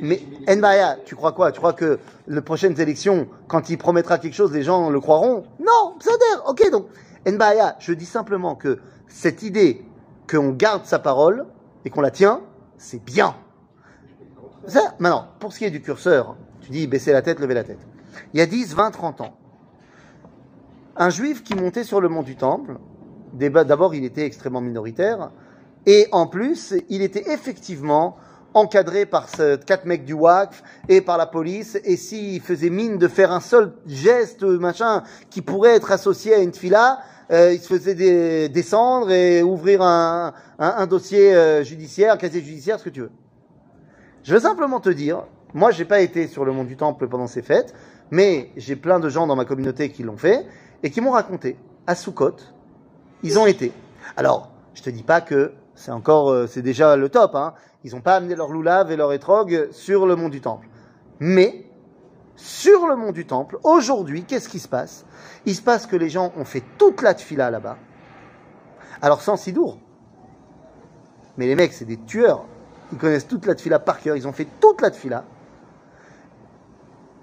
Mais 0.00 0.22
Nbaya, 0.48 0.98
tu 1.04 1.16
crois 1.16 1.32
quoi? 1.32 1.52
Tu 1.52 1.58
crois 1.58 1.74
que 1.74 1.98
les 2.26 2.40
prochaines 2.40 2.80
élections, 2.80 3.28
quand 3.46 3.68
il 3.68 3.76
promettra 3.76 4.18
quelque 4.18 4.34
chose, 4.34 4.52
les 4.52 4.62
gens 4.62 4.88
le 4.88 5.00
croiront? 5.00 5.44
Non, 5.60 5.96
dire. 6.00 6.42
Ok, 6.46 6.70
donc 6.70 6.86
Nbaya, 7.26 7.76
je 7.78 7.92
dis 7.92 8.06
simplement 8.06 8.54
que 8.54 8.78
cette 9.08 9.42
idée 9.42 9.84
qu'on 10.30 10.50
garde 10.50 10.86
sa 10.86 10.98
parole 10.98 11.46
et 11.84 11.90
qu'on 11.90 12.00
la 12.00 12.10
tient, 12.10 12.40
c'est 12.78 13.04
bien. 13.04 13.34
Ça, 14.66 14.94
maintenant, 14.98 15.26
pour 15.40 15.52
ce 15.52 15.58
qui 15.58 15.64
est 15.64 15.70
du 15.70 15.82
curseur, 15.82 16.36
tu 16.60 16.70
dis 16.70 16.86
baisser 16.86 17.12
la 17.12 17.20
tête, 17.20 17.40
lever 17.40 17.54
la 17.54 17.64
tête. 17.64 17.80
Il 18.32 18.38
y 18.38 18.42
a 18.42 18.46
10, 18.46 18.74
20, 18.74 18.90
30 18.92 19.20
ans, 19.20 19.36
un 20.96 21.10
juif 21.10 21.42
qui 21.42 21.54
montait 21.54 21.84
sur 21.84 22.00
le 22.00 22.08
mont 22.08 22.22
du 22.22 22.36
Temple, 22.36 22.78
d'abord 23.34 23.94
il 23.94 24.04
était 24.04 24.24
extrêmement 24.24 24.60
minoritaire, 24.60 25.30
et 25.86 26.06
en 26.12 26.26
plus, 26.26 26.74
il 26.88 27.02
était 27.02 27.32
effectivement 27.32 28.16
encadré 28.54 29.06
par 29.06 29.28
ce 29.28 29.56
quatre 29.56 29.84
mecs 29.86 30.04
du 30.04 30.12
WACF 30.12 30.62
et 30.88 31.00
par 31.00 31.18
la 31.18 31.26
police. 31.26 31.78
Et 31.84 31.96
s'il 31.96 32.40
faisait 32.40 32.70
mine 32.70 32.98
de 32.98 33.08
faire 33.08 33.32
un 33.32 33.40
seul 33.40 33.72
geste, 33.86 34.42
machin, 34.42 35.02
qui 35.30 35.42
pourrait 35.42 35.74
être 35.76 35.92
associé 35.92 36.34
à 36.34 36.38
une 36.38 36.52
fila, 36.52 36.98
euh, 37.30 37.52
il 37.52 37.60
se 37.60 37.68
faisait 37.68 37.94
dé- 37.94 38.48
descendre 38.48 39.10
et 39.10 39.42
ouvrir 39.42 39.82
un, 39.82 40.34
un, 40.58 40.74
un 40.76 40.86
dossier 40.86 41.34
euh, 41.34 41.62
judiciaire, 41.64 42.14
un 42.14 42.16
casier 42.18 42.42
judiciaire, 42.42 42.78
ce 42.78 42.84
que 42.84 42.90
tu 42.90 43.00
veux. 43.00 43.12
Je 44.22 44.34
veux 44.34 44.40
simplement 44.40 44.80
te 44.80 44.90
dire, 44.90 45.24
moi 45.54 45.70
j'ai 45.70 45.84
pas 45.84 46.00
été 46.00 46.26
sur 46.26 46.44
le 46.44 46.52
mont 46.52 46.64
du 46.64 46.76
Temple 46.76 47.08
pendant 47.08 47.26
ces 47.26 47.42
fêtes, 47.42 47.74
mais 48.10 48.50
j'ai 48.56 48.76
plein 48.76 49.00
de 49.00 49.08
gens 49.08 49.26
dans 49.26 49.36
ma 49.36 49.44
communauté 49.44 49.90
qui 49.90 50.02
l'ont 50.02 50.18
fait 50.18 50.46
et 50.82 50.90
qui 50.90 51.00
m'ont 51.00 51.12
raconté 51.12 51.56
à 51.86 51.94
Soukot, 51.94 52.36
ils 53.22 53.38
ont 53.38 53.46
été. 53.46 53.72
Alors, 54.16 54.50
je 54.74 54.82
te 54.82 54.90
dis 54.90 55.02
pas 55.02 55.20
que 55.20 55.52
c'est 55.74 55.90
encore, 55.90 56.30
euh, 56.30 56.46
c'est 56.46 56.62
déjà 56.62 56.96
le 56.96 57.08
top. 57.08 57.34
Hein. 57.34 57.54
Ils 57.84 57.94
n'ont 57.94 58.00
pas 58.00 58.16
amené 58.16 58.34
leur 58.34 58.48
loulave 58.48 58.92
et 58.92 58.96
leur 58.96 59.12
étrogue 59.12 59.68
sur 59.72 60.06
le 60.06 60.16
mont 60.16 60.28
du 60.28 60.40
Temple. 60.40 60.68
Mais 61.18 61.66
sur 62.36 62.86
le 62.86 62.96
mont 62.96 63.12
du 63.12 63.26
Temple, 63.26 63.58
aujourd'hui, 63.64 64.24
qu'est-ce 64.24 64.48
qui 64.48 64.58
se 64.58 64.68
passe? 64.68 65.04
Il 65.46 65.54
se 65.54 65.62
passe 65.62 65.86
que 65.86 65.96
les 65.96 66.08
gens 66.08 66.32
ont 66.36 66.44
fait 66.44 66.62
toute 66.78 67.02
la 67.02 67.14
tfila 67.14 67.50
là-bas. 67.50 67.76
Alors 69.00 69.20
sans 69.20 69.36
Sidour. 69.36 69.78
Mais 71.36 71.46
les 71.46 71.56
mecs, 71.56 71.72
c'est 71.72 71.84
des 71.84 71.98
tueurs. 71.98 72.44
Ils 72.92 72.98
connaissent 72.98 73.26
toute 73.26 73.46
la 73.46 73.54
tfila 73.54 73.78
par 73.78 74.00
cœur. 74.00 74.16
Ils 74.16 74.28
ont 74.28 74.32
fait 74.32 74.46
toute 74.60 74.80
la 74.80 74.90
tfila. 74.90 75.24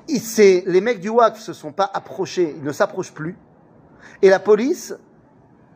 Les 0.07 0.81
mecs 0.81 0.99
du 0.99 1.09
WACF 1.09 1.39
se 1.39 1.53
sont 1.53 1.71
pas 1.71 1.89
approchés. 1.93 2.55
Ils 2.57 2.63
ne 2.63 2.71
s'approchent 2.71 3.13
plus. 3.13 3.37
Et 4.21 4.29
la 4.29 4.39
police 4.39 4.95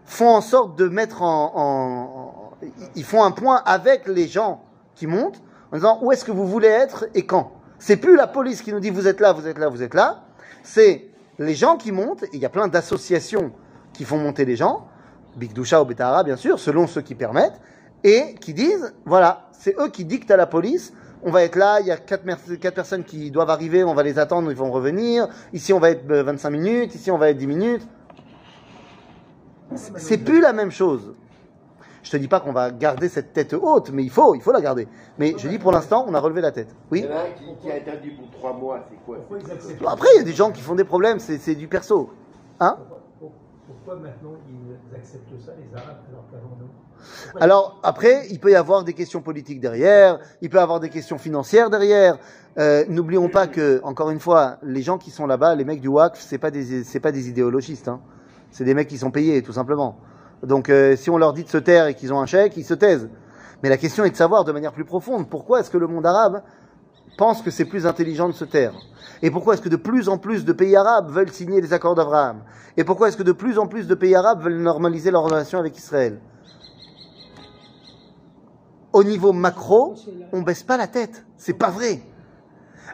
font 0.06 0.30
en 0.30 0.42
sorte 0.42 0.76
de 0.78 0.90
mettre 0.90 1.22
en- 1.22 2.52
ils 2.96 3.04
font 3.04 3.24
un 3.24 3.32
point 3.32 3.62
avec 3.66 4.08
les 4.08 4.28
gens 4.28 4.64
qui 4.96 5.08
montent 5.08 5.42
en 5.72 5.78
disant 5.78 6.00
où 6.02 6.12
est-ce 6.12 6.26
que 6.26 6.32
vous 6.32 6.48
voulez 6.48 6.68
être 6.68 7.06
et 7.14 7.26
quand? 7.26 7.54
C'est 7.80 7.98
plus 7.98 8.16
la 8.16 8.28
police 8.28 8.62
qui 8.62 8.72
nous 8.72 8.80
dit 8.80 8.90
vous 8.90 9.08
êtes 9.08 9.20
là, 9.20 9.34
vous 9.34 9.48
êtes 9.48 9.58
là, 9.58 9.70
vous 9.70 9.84
êtes 9.84 9.94
là. 9.94 10.24
C'est 10.64 11.10
les 11.40 11.56
gens 11.56 11.78
qui 11.78 11.92
montent. 11.92 12.24
Et 12.24 12.30
il 12.34 12.40
y 12.40 12.46
a 12.46 12.50
plein 12.50 12.68
d'associations 12.68 13.52
qui 13.92 14.06
font 14.06 14.18
monter 14.18 14.46
les 14.46 14.56
gens. 14.56 14.88
Bigdusha 15.36 15.82
ou 15.82 15.86
Betahara, 15.86 16.24
bien 16.24 16.36
sûr, 16.36 16.60
selon 16.60 16.88
ceux 16.88 17.02
qui 17.02 17.16
permettent, 17.16 17.60
et 18.04 18.36
qui 18.40 18.54
disent, 18.54 18.94
voilà, 19.06 19.50
c'est 19.52 19.76
eux 19.80 19.90
qui 19.90 20.06
dictent 20.06 20.32
à 20.32 20.38
la 20.38 20.46
police, 20.46 20.94
on 21.24 21.32
va 21.32 21.44
être 21.44 21.56
là, 21.56 21.80
il 21.80 21.88
y 21.88 21.92
a 21.92 21.98
quatre, 21.98 22.26
quatre 22.58 22.76
personnes 22.76 23.04
qui 23.04 23.32
doivent 23.32 23.50
arriver, 23.50 23.84
on 23.84 23.94
va 23.94 24.04
les 24.04 24.20
attendre, 24.20 24.52
ils 24.52 24.58
vont 24.58 24.72
revenir, 24.72 25.28
ici 25.54 25.74
on 25.74 25.80
va 25.80 25.90
être 25.90 26.10
euh, 26.12 26.24
25 26.24 26.50
minutes, 26.50 26.96
ici 26.96 27.10
on 27.12 27.18
va 27.18 27.30
être 27.30 27.38
10 27.38 27.48
minutes. 27.48 27.88
C'est 29.76 30.18
plus 30.20 30.42
la 30.42 30.54
même 30.54 30.70
chose. 30.70 31.16
Je 32.04 32.12
te 32.12 32.18
dis 32.18 32.28
pas 32.28 32.42
qu'on 32.42 32.52
va 32.52 32.70
garder 32.70 33.08
cette 33.08 33.32
tête 33.32 33.54
haute, 33.54 33.90
mais 33.92 34.04
il 34.04 34.10
faut, 34.10 34.36
il 34.36 34.42
faut 34.42 34.52
la 34.52 34.60
garder. 34.62 34.88
Mais 35.18 35.34
je 35.38 35.48
dis 35.48 35.58
pour 35.58 35.72
l'instant, 35.72 36.06
on 36.08 36.14
a 36.14 36.20
relevé 36.20 36.42
la 36.42 36.52
tête. 36.52 36.68
Il 36.70 36.76
Oui 36.92 37.00
y 37.02 37.08
en 37.08 37.16
a 37.16 37.22
un 37.22 37.32
qui, 37.32 37.46
qui 37.62 37.72
a 37.72 37.76
interdit 37.76 38.12
pour 38.12 38.30
trois 38.32 38.54
mois, 38.54 38.86
c'est 38.90 38.98
quoi 39.06 39.18
Pourquoi 39.18 39.40
ils 39.40 39.52
acceptent 39.52 39.84
Après, 39.88 40.10
il 40.16 40.18
y 40.18 40.22
a 40.22 40.26
des 40.26 40.34
gens 40.34 40.52
qui 40.52 40.62
font 40.62 40.76
des 40.76 40.84
problèmes, 40.84 41.20
c'est 41.20 41.38
c'est 41.38 41.56
du 41.56 41.68
perso. 41.70 42.10
Hein 42.60 42.78
Pourquoi, 43.20 43.96
maintenant 43.96 44.34
ils 44.50 44.96
acceptent 44.96 45.40
ça, 45.46 45.54
les 45.58 45.76
Arabes, 45.78 45.98
alors 46.10 46.26
qu'avant 46.30 46.58
nous 46.60 47.40
Alors 47.42 47.80
après, 47.84 48.28
il 48.30 48.40
peut 48.40 48.52
y 48.52 48.56
avoir 48.56 48.84
des 48.84 48.94
questions 48.94 49.22
politiques 49.22 49.62
derrière, 49.62 50.20
il 50.42 50.50
peut 50.50 50.58
y 50.58 50.62
avoir 50.62 50.82
des 50.82 50.90
questions 50.90 51.18
financières 51.18 51.70
derrière. 51.70 52.18
Euh, 52.58 52.84
N'oublions 52.90 53.30
pas 53.30 53.48
que, 53.48 53.80
encore 53.84 54.12
une 54.12 54.20
fois, 54.20 54.58
les 54.62 54.82
gens 54.82 54.98
qui 54.98 55.10
sont 55.10 55.26
là-bas, 55.26 55.56
les 55.56 55.64
mecs 55.64 55.80
du 55.80 55.88
WACF, 55.88 56.20
c'est 56.20 56.38
pas 56.38 56.52
des 56.52 56.84
c'est 56.84 57.00
pas 57.00 57.14
des 57.14 57.30
idéologistes, 57.30 57.88
hein. 57.88 58.02
c'est 58.52 58.66
des 58.66 58.74
mecs 58.74 58.90
qui 58.90 58.98
sont 58.98 59.10
payés, 59.10 59.42
tout 59.42 59.54
simplement. 59.54 59.98
Donc 60.44 60.70
euh, 60.70 60.96
si 60.96 61.10
on 61.10 61.18
leur 61.18 61.34
dit 61.34 61.44
de 61.44 61.50
se 61.50 61.58
taire 61.58 61.88
et 61.88 61.96
qu'ils 61.96 62.14
ont 62.14 62.20
un 62.20 62.26
chèque, 62.26 62.58
ils 62.58 62.66
se 62.66 62.74
taisent. 62.74 63.10
Mais 63.62 63.70
la 63.70 63.78
question 63.78 64.04
est 64.04 64.10
de 64.10 64.16
savoir 64.16 64.44
de 64.44 64.52
manière 64.52 64.74
plus 64.74 64.86
profonde 64.86 65.30
pourquoi 65.30 65.62
est-ce 65.62 65.70
que 65.70 65.78
le 65.78 65.88
monde 65.88 66.06
arabe 66.06 66.42
pense 67.18 67.42
que 67.42 67.52
c'est 67.52 67.66
plus 67.66 67.86
intelligent 67.86 68.28
de 68.28 68.34
se 68.34 68.44
taire? 68.44 68.74
Et 69.22 69.32
pourquoi 69.32 69.54
est-ce 69.54 69.62
que 69.62 69.70
de 69.70 69.78
plus 69.78 70.10
en 70.10 70.18
plus 70.18 70.44
de 70.44 70.52
pays 70.52 70.76
arabes 70.76 71.10
veulent 71.10 71.32
signer 71.32 71.62
les 71.62 71.72
accords 71.72 71.96
d'Abraham? 71.96 72.44
Et 72.76 72.84
pourquoi 72.84 73.08
est-ce 73.08 73.18
que 73.18 73.24
de 73.24 73.32
plus 73.32 73.58
en 73.58 73.68
plus 73.68 73.88
de 73.88 73.96
pays 73.96 74.16
arabes 74.16 74.42
veulent 74.42 74.62
normaliser 74.62 75.12
leurs 75.12 75.24
relations 75.24 75.60
avec 75.60 75.78
Israël? 75.78 76.20
Au 78.92 79.04
niveau 79.04 79.32
macro, 79.32 79.96
on 80.34 80.42
baisse 80.42 80.64
pas 80.64 80.78
la 80.78 80.88
tête. 80.88 81.26
C'est 81.38 81.54
pas 81.54 81.70
vrai. 81.70 82.02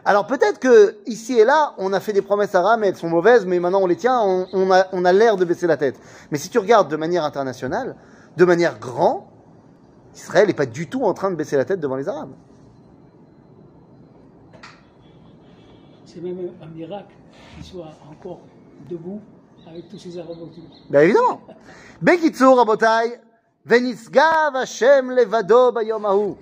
Alors 0.04 0.26
peut-être 0.26 0.58
que 0.58 0.98
ici 1.06 1.38
et 1.38 1.44
là, 1.44 1.74
on 1.78 1.92
a 1.92 2.00
fait 2.00 2.12
des 2.12 2.22
promesses 2.22 2.54
à 2.54 2.62
Ram 2.62 2.82
et 2.84 2.88
elles 2.88 2.96
sont 2.96 3.08
mauvaises, 3.08 3.44
mais 3.46 3.60
maintenant 3.60 3.80
on 3.82 3.86
les 3.86 3.96
tient, 3.96 4.20
on, 4.20 4.46
on 4.52 4.70
a, 4.70 4.86
on 4.92 5.04
a 5.04 5.12
l'air 5.12 5.36
de 5.36 5.44
baisser 5.44 5.66
la 5.66 5.76
tête. 5.76 6.00
Mais 6.30 6.38
si 6.38 6.48
tu 6.48 6.58
regardes 6.58 6.90
de 6.90 6.96
manière 6.96 7.24
internationale, 7.24 7.96
de 8.36 8.44
manière 8.44 8.78
grand, 8.78 9.28
Israël 10.14 10.46
n'est 10.46 10.54
pas 10.54 10.66
du 10.66 10.88
tout 10.88 11.04
en 11.04 11.14
train 11.14 11.30
de 11.30 11.36
baisser 11.36 11.56
la 11.56 11.64
tête 11.64 11.80
devant 11.80 11.96
les 11.96 12.08
Arabes. 12.08 12.32
C'est 16.06 16.20
même 16.22 16.50
un 16.62 16.66
miracle 16.66 17.14
qu'il 17.54 17.64
soit 17.64 17.92
encore 18.10 18.40
debout 18.88 19.20
avec 19.68 19.88
tous 19.88 19.98
ces 19.98 20.18
Arabes 20.18 20.40
autour. 20.42 20.64
Bien 20.88 21.02
évidemment. 21.02 21.40
Bekitsur, 22.00 22.56
Rabotai, 22.56 23.20
Venisgav 23.64 24.56
Hashem 24.56 25.10
levado 25.10 25.70
bayom. 25.72 26.36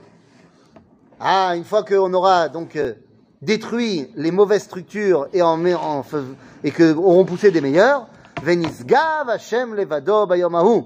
Ah, 1.21 1.57
une 1.57 1.65
fois 1.65 1.83
qu'on 1.83 2.15
aura 2.15 2.49
donc 2.49 2.77
euh, 2.77 2.95
détruit 3.42 4.10
les 4.16 4.32
mauvaises 4.32 4.64
structures 4.64 5.28
et 5.34 5.42
en, 5.42 5.58
met- 5.58 5.76
en 5.76 6.04
fais- 6.04 6.36
et 6.64 6.72
que 6.72 6.94
auront 6.94 7.26
poussé 7.26 7.52
des 7.52 7.62
meilleures, 7.62 8.08
Venisgav 8.42 9.30
Hashem 9.30 9.76
levado 9.76 10.26
bayom 10.26 10.56
hahu. 10.56 10.84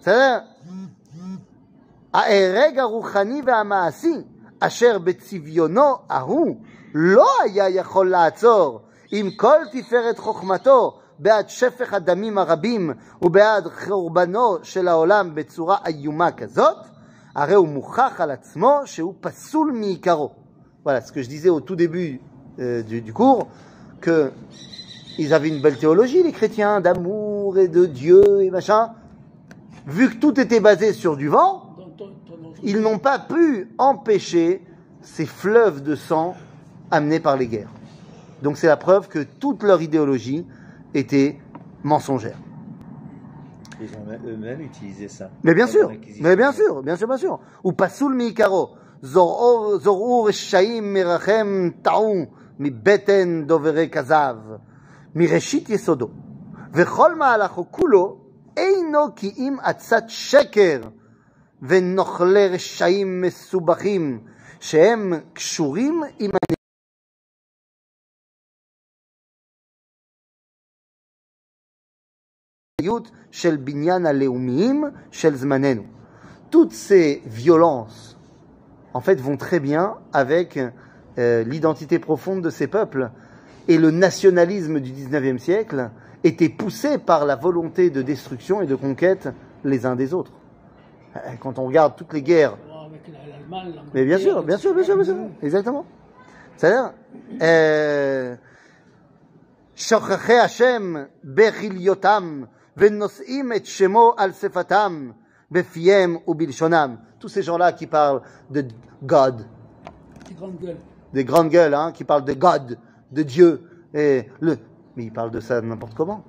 בסדר? 0.00 0.38
ההרג 2.14 2.78
הרוחני 2.78 3.42
והמעשי 3.46 4.16
אשר 4.60 4.98
בצביונו 4.98 5.94
ההוא 6.08 6.56
לא 6.94 7.26
היה 7.42 7.68
יכול 7.68 8.10
לעצור 8.10 8.80
עם 9.12 9.30
כל 9.30 9.58
תפארת 9.72 10.18
חוכמתו 10.18 10.98
בעד 11.18 11.48
שפך 11.48 11.92
הדמים 11.94 12.38
הרבים 12.38 12.90
ובעד 13.22 13.68
חורבנו 13.68 14.56
של 14.62 14.88
העולם 14.88 15.34
בצורה 15.34 15.76
איומה 15.86 16.32
כזאת, 16.32 16.76
הרי 17.34 17.54
הוא 17.54 17.68
מוכח 17.68 18.12
על 18.18 18.30
עצמו 18.30 18.80
שהוא 18.84 19.14
פסול 19.20 19.72
מעיקרו. 19.72 20.37
Voilà 20.89 21.01
ce 21.01 21.11
que 21.11 21.21
je 21.21 21.29
disais 21.29 21.49
au 21.49 21.59
tout 21.59 21.75
début 21.75 22.19
euh, 22.57 22.81
du, 22.81 23.01
du 23.01 23.13
cours, 23.13 23.47
que 24.01 24.31
ils 25.19 25.35
avaient 25.35 25.49
une 25.49 25.61
belle 25.61 25.77
théologie, 25.77 26.23
les 26.23 26.31
chrétiens, 26.31 26.81
d'amour 26.81 27.59
et 27.59 27.67
de 27.67 27.85
Dieu 27.85 28.41
et 28.41 28.49
machin. 28.49 28.93
Vu 29.85 30.09
que 30.09 30.15
tout 30.15 30.39
était 30.39 30.59
basé 30.59 30.93
sur 30.93 31.15
du 31.15 31.27
vent, 31.27 31.75
ils 32.63 32.79
n'ont 32.81 32.97
pas 32.97 33.19
pu 33.19 33.69
empêcher 33.77 34.63
ces 35.03 35.27
fleuves 35.27 35.83
de 35.83 35.93
sang 35.93 36.35
amenés 36.89 37.19
par 37.19 37.37
les 37.37 37.45
guerres. 37.45 37.69
Donc 38.41 38.57
c'est 38.57 38.65
la 38.65 38.77
preuve 38.77 39.09
que 39.09 39.19
toute 39.19 39.61
leur 39.61 39.83
idéologie 39.83 40.43
était 40.95 41.37
mensongère. 41.83 42.39
Ils 43.79 43.89
ont 43.89 44.27
eux-mêmes 44.27 44.61
utilisé 44.61 45.07
ça. 45.07 45.29
Mais 45.43 45.53
bien 45.53 45.67
sûr, 45.67 45.91
mais 46.19 46.35
bien 46.35 46.51
sûr, 46.51 46.81
bien 46.81 46.95
sûr, 46.95 47.07
bien 47.07 47.17
sûr. 47.17 47.39
Ou 47.63 47.73
pasoul 47.73 48.15
miikaro, 48.15 48.49
zor'or 48.49 48.67
zor'ur 48.67 48.79
shaim 50.32 50.92
mirachem 50.92 51.72
ta'u, 51.82 52.26
mi 52.58 52.70
beten 52.70 53.46
dovere 53.46 53.88
kazav, 53.90 54.60
mi 55.14 55.26
reshit 55.26 55.68
yesodo. 55.68 56.10
וכל 56.74 57.14
מהלכו 57.14 57.64
כולו 57.70 58.16
אינו 58.56 59.14
כי 59.16 59.34
אם 59.36 59.56
עצת 59.62 60.04
שקר 60.08 60.80
ונוכלי 61.62 62.48
רשעים 62.48 63.20
מסובכים 63.20 64.24
שהם 64.60 65.12
קשורים 65.32 66.02
עם 66.18 66.30
הנאיות 72.80 73.10
של 73.30 73.56
בניין 73.56 74.06
הלאומיים 74.06 74.84
של 75.10 75.34
זמננו. 75.36 75.82
Toutes 76.50 76.72
ces 76.72 77.22
violences, 77.26 78.16
en 78.92 79.00
fait, 79.00 79.20
vont 79.20 79.36
très 79.36 79.60
bien 79.60 79.94
avec 80.12 80.58
euh, 81.18 81.44
l'identité 81.44 81.98
profonde 81.98 82.42
de 82.42 82.50
ces 82.50 82.66
peuples. 82.66 83.10
Et 83.66 83.78
le 83.78 83.90
nationalisme 83.90 84.80
du 84.80 84.92
19e 84.92 85.38
siècle 85.38 85.90
était 86.22 86.48
poussé 86.48 86.98
par 86.98 87.24
la 87.24 87.36
volonté 87.36 87.90
de 87.90 88.02
destruction 88.02 88.60
et 88.62 88.66
de 88.66 88.74
conquête 88.74 89.28
les 89.64 89.86
uns 89.86 89.96
des 89.96 90.14
autres. 90.14 90.32
Euh, 91.16 91.20
Quand 91.40 91.58
on 91.58 91.66
regarde 91.66 91.94
toutes 91.96 92.12
les 92.12 92.22
guerres 92.22 92.56
avec 92.86 93.02
l'Allemagne, 93.08 93.74
l'Angleterre, 93.74 93.90
mais 93.94 94.04
bien 94.04 94.18
sûr, 94.18 94.42
bien 94.42 94.56
sûr, 94.56 94.74
bien 94.74 94.84
sûr, 94.84 94.96
bien 94.96 95.04
sûr. 95.04 95.16
Exactement. 95.42 95.84
C'est-à-dire, 96.56 96.92
euh, 97.42 98.36
שוכחי 99.76 100.38
השם 100.38 100.94
בחליותם 101.34 102.42
ונושאים 102.76 103.52
את 103.52 103.66
שמו 103.66 104.14
על 104.16 104.32
שפתם 104.32 105.10
בפיהם 105.50 106.16
ובלשונם. 106.28 106.96
Tous 107.20 107.28
ces 107.28 107.42
gens-là 107.42 107.72
qui 107.72 107.86
parlent 107.86 108.22
de 108.50 108.64
God, 109.02 109.46
des 110.28 110.34
grandes 110.34 110.58
gueules. 110.60 110.76
des 111.12 111.24
grandes 111.24 111.48
gueules, 111.48 111.74
hein, 111.74 111.92
qui 111.92 112.04
parlent 112.04 112.24
de 112.24 112.34
God, 112.34 112.78
de 113.12 113.22
Dieu, 113.22 113.62
et 113.94 114.28
le... 114.40 114.58
mais 114.96 115.04
ils 115.04 115.12
parlent 115.12 115.30
de 115.30 115.40
ça 115.40 115.60
n'importe 115.60 115.94
comment. 115.94 116.22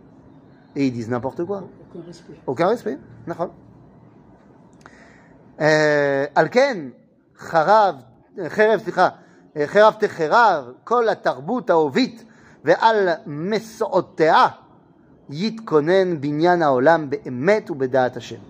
Et 0.75 0.87
ils 0.87 0.93
disent 0.93 1.09
n'importe 1.09 1.43
quoi. 1.45 1.63
Aucun 1.89 2.05
respect. 2.07 2.37
aucun 2.47 2.67
respect, 2.67 2.99
נכון. 3.27 3.49
אה, 5.59 6.25
על 6.35 6.47
כן, 6.51 6.89
חרב, 7.37 7.95
חרב, 8.47 8.79
סליחה, 8.79 9.09
אה, 9.57 9.67
חרב 9.67 9.93
תחרב 9.99 10.71
כל 10.83 11.09
התרבות 11.09 11.69
האובית 11.69 12.23
ועל 12.65 13.09
מסעותיה 13.25 14.47
יתכונן 15.29 16.21
בניין 16.21 16.61
העולם 16.61 17.09
באמת 17.09 17.71
ובדעת 17.71 18.17
השם. 18.17 18.48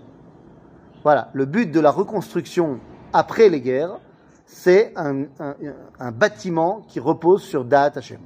Voilà, 1.03 1.29
le 1.33 1.45
but 1.45 1.71
de 1.71 1.79
la 1.79 1.91
reconstruction 1.91 2.79
après 3.13 3.49
les 3.49 3.61
guerres, 3.61 3.99
c'est 4.45 4.93
un, 4.95 5.23
un, 5.39 5.55
un, 5.99 6.11
bâtiment 6.11 6.81
qui 6.87 6.99
repose 6.99 7.41
sur 7.41 7.65
Da'at 7.65 7.93
Hashem. 7.95 8.19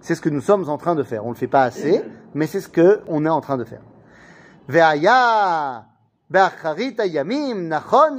C'est 0.00 0.14
ce 0.16 0.20
que 0.20 0.28
nous 0.28 0.40
sommes 0.40 0.68
en 0.68 0.76
train 0.76 0.94
de 0.94 1.04
faire. 1.04 1.24
On 1.24 1.28
ne 1.28 1.34
le 1.34 1.38
fait 1.38 1.46
pas 1.46 1.62
assez, 1.62 2.02
mais 2.34 2.46
c'est 2.46 2.60
ce 2.60 2.68
qu'on 2.68 3.24
est 3.24 3.30
en 3.30 3.40
train 3.40 3.56
de 3.56 3.64
faire. 3.64 3.82
Ve'aya 4.68 5.86
nachon 6.30 8.18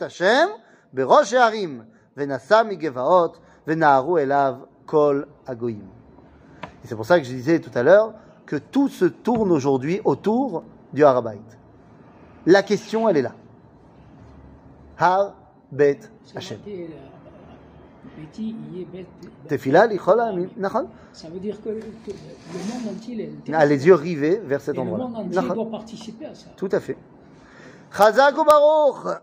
Hashem 0.00 0.48
elav 4.18 4.58
kol. 4.86 5.28
Et 6.82 6.86
c'est 6.86 6.96
pour 6.96 7.04
ça 7.04 7.18
que 7.18 7.26
je 7.26 7.30
disais 7.30 7.60
tout 7.60 7.70
à 7.74 7.82
l'heure 7.82 8.14
que 8.46 8.56
tout 8.56 8.88
se 8.88 9.04
tourne 9.04 9.52
aujourd'hui 9.52 10.00
autour 10.04 10.64
du 10.92 11.04
Harabait. 11.04 11.38
La 12.46 12.62
question, 12.62 13.08
elle 13.08 13.18
est 13.18 13.22
là. 13.22 13.34
Har 14.98 15.34
Bet 15.70 16.00
Hashem. 16.34 16.58
Nachon. 20.56 20.88
Ça 21.12 21.28
veut 21.28 21.38
dire 21.40 21.62
que, 21.62 21.68
le 21.68 21.74
monde 21.76 22.96
entier 22.96 23.22
est 23.22 23.52
Ah, 23.52 23.66
les 23.66 23.86
yeux 23.86 23.94
rivés 23.94 24.40
vers 24.44 24.60
cet 24.60 24.76
Et 24.76 24.78
le 24.78 24.84
monde 24.84 25.16
entier 25.16 25.54
doit 25.54 25.70
participer 25.70 26.26
à 26.26 26.34
ça. 26.34 26.46
Tout 26.56 26.68
à 26.72 26.80
fait. 26.80 26.96
Chazak 27.96 28.34
Baruch 28.34 29.20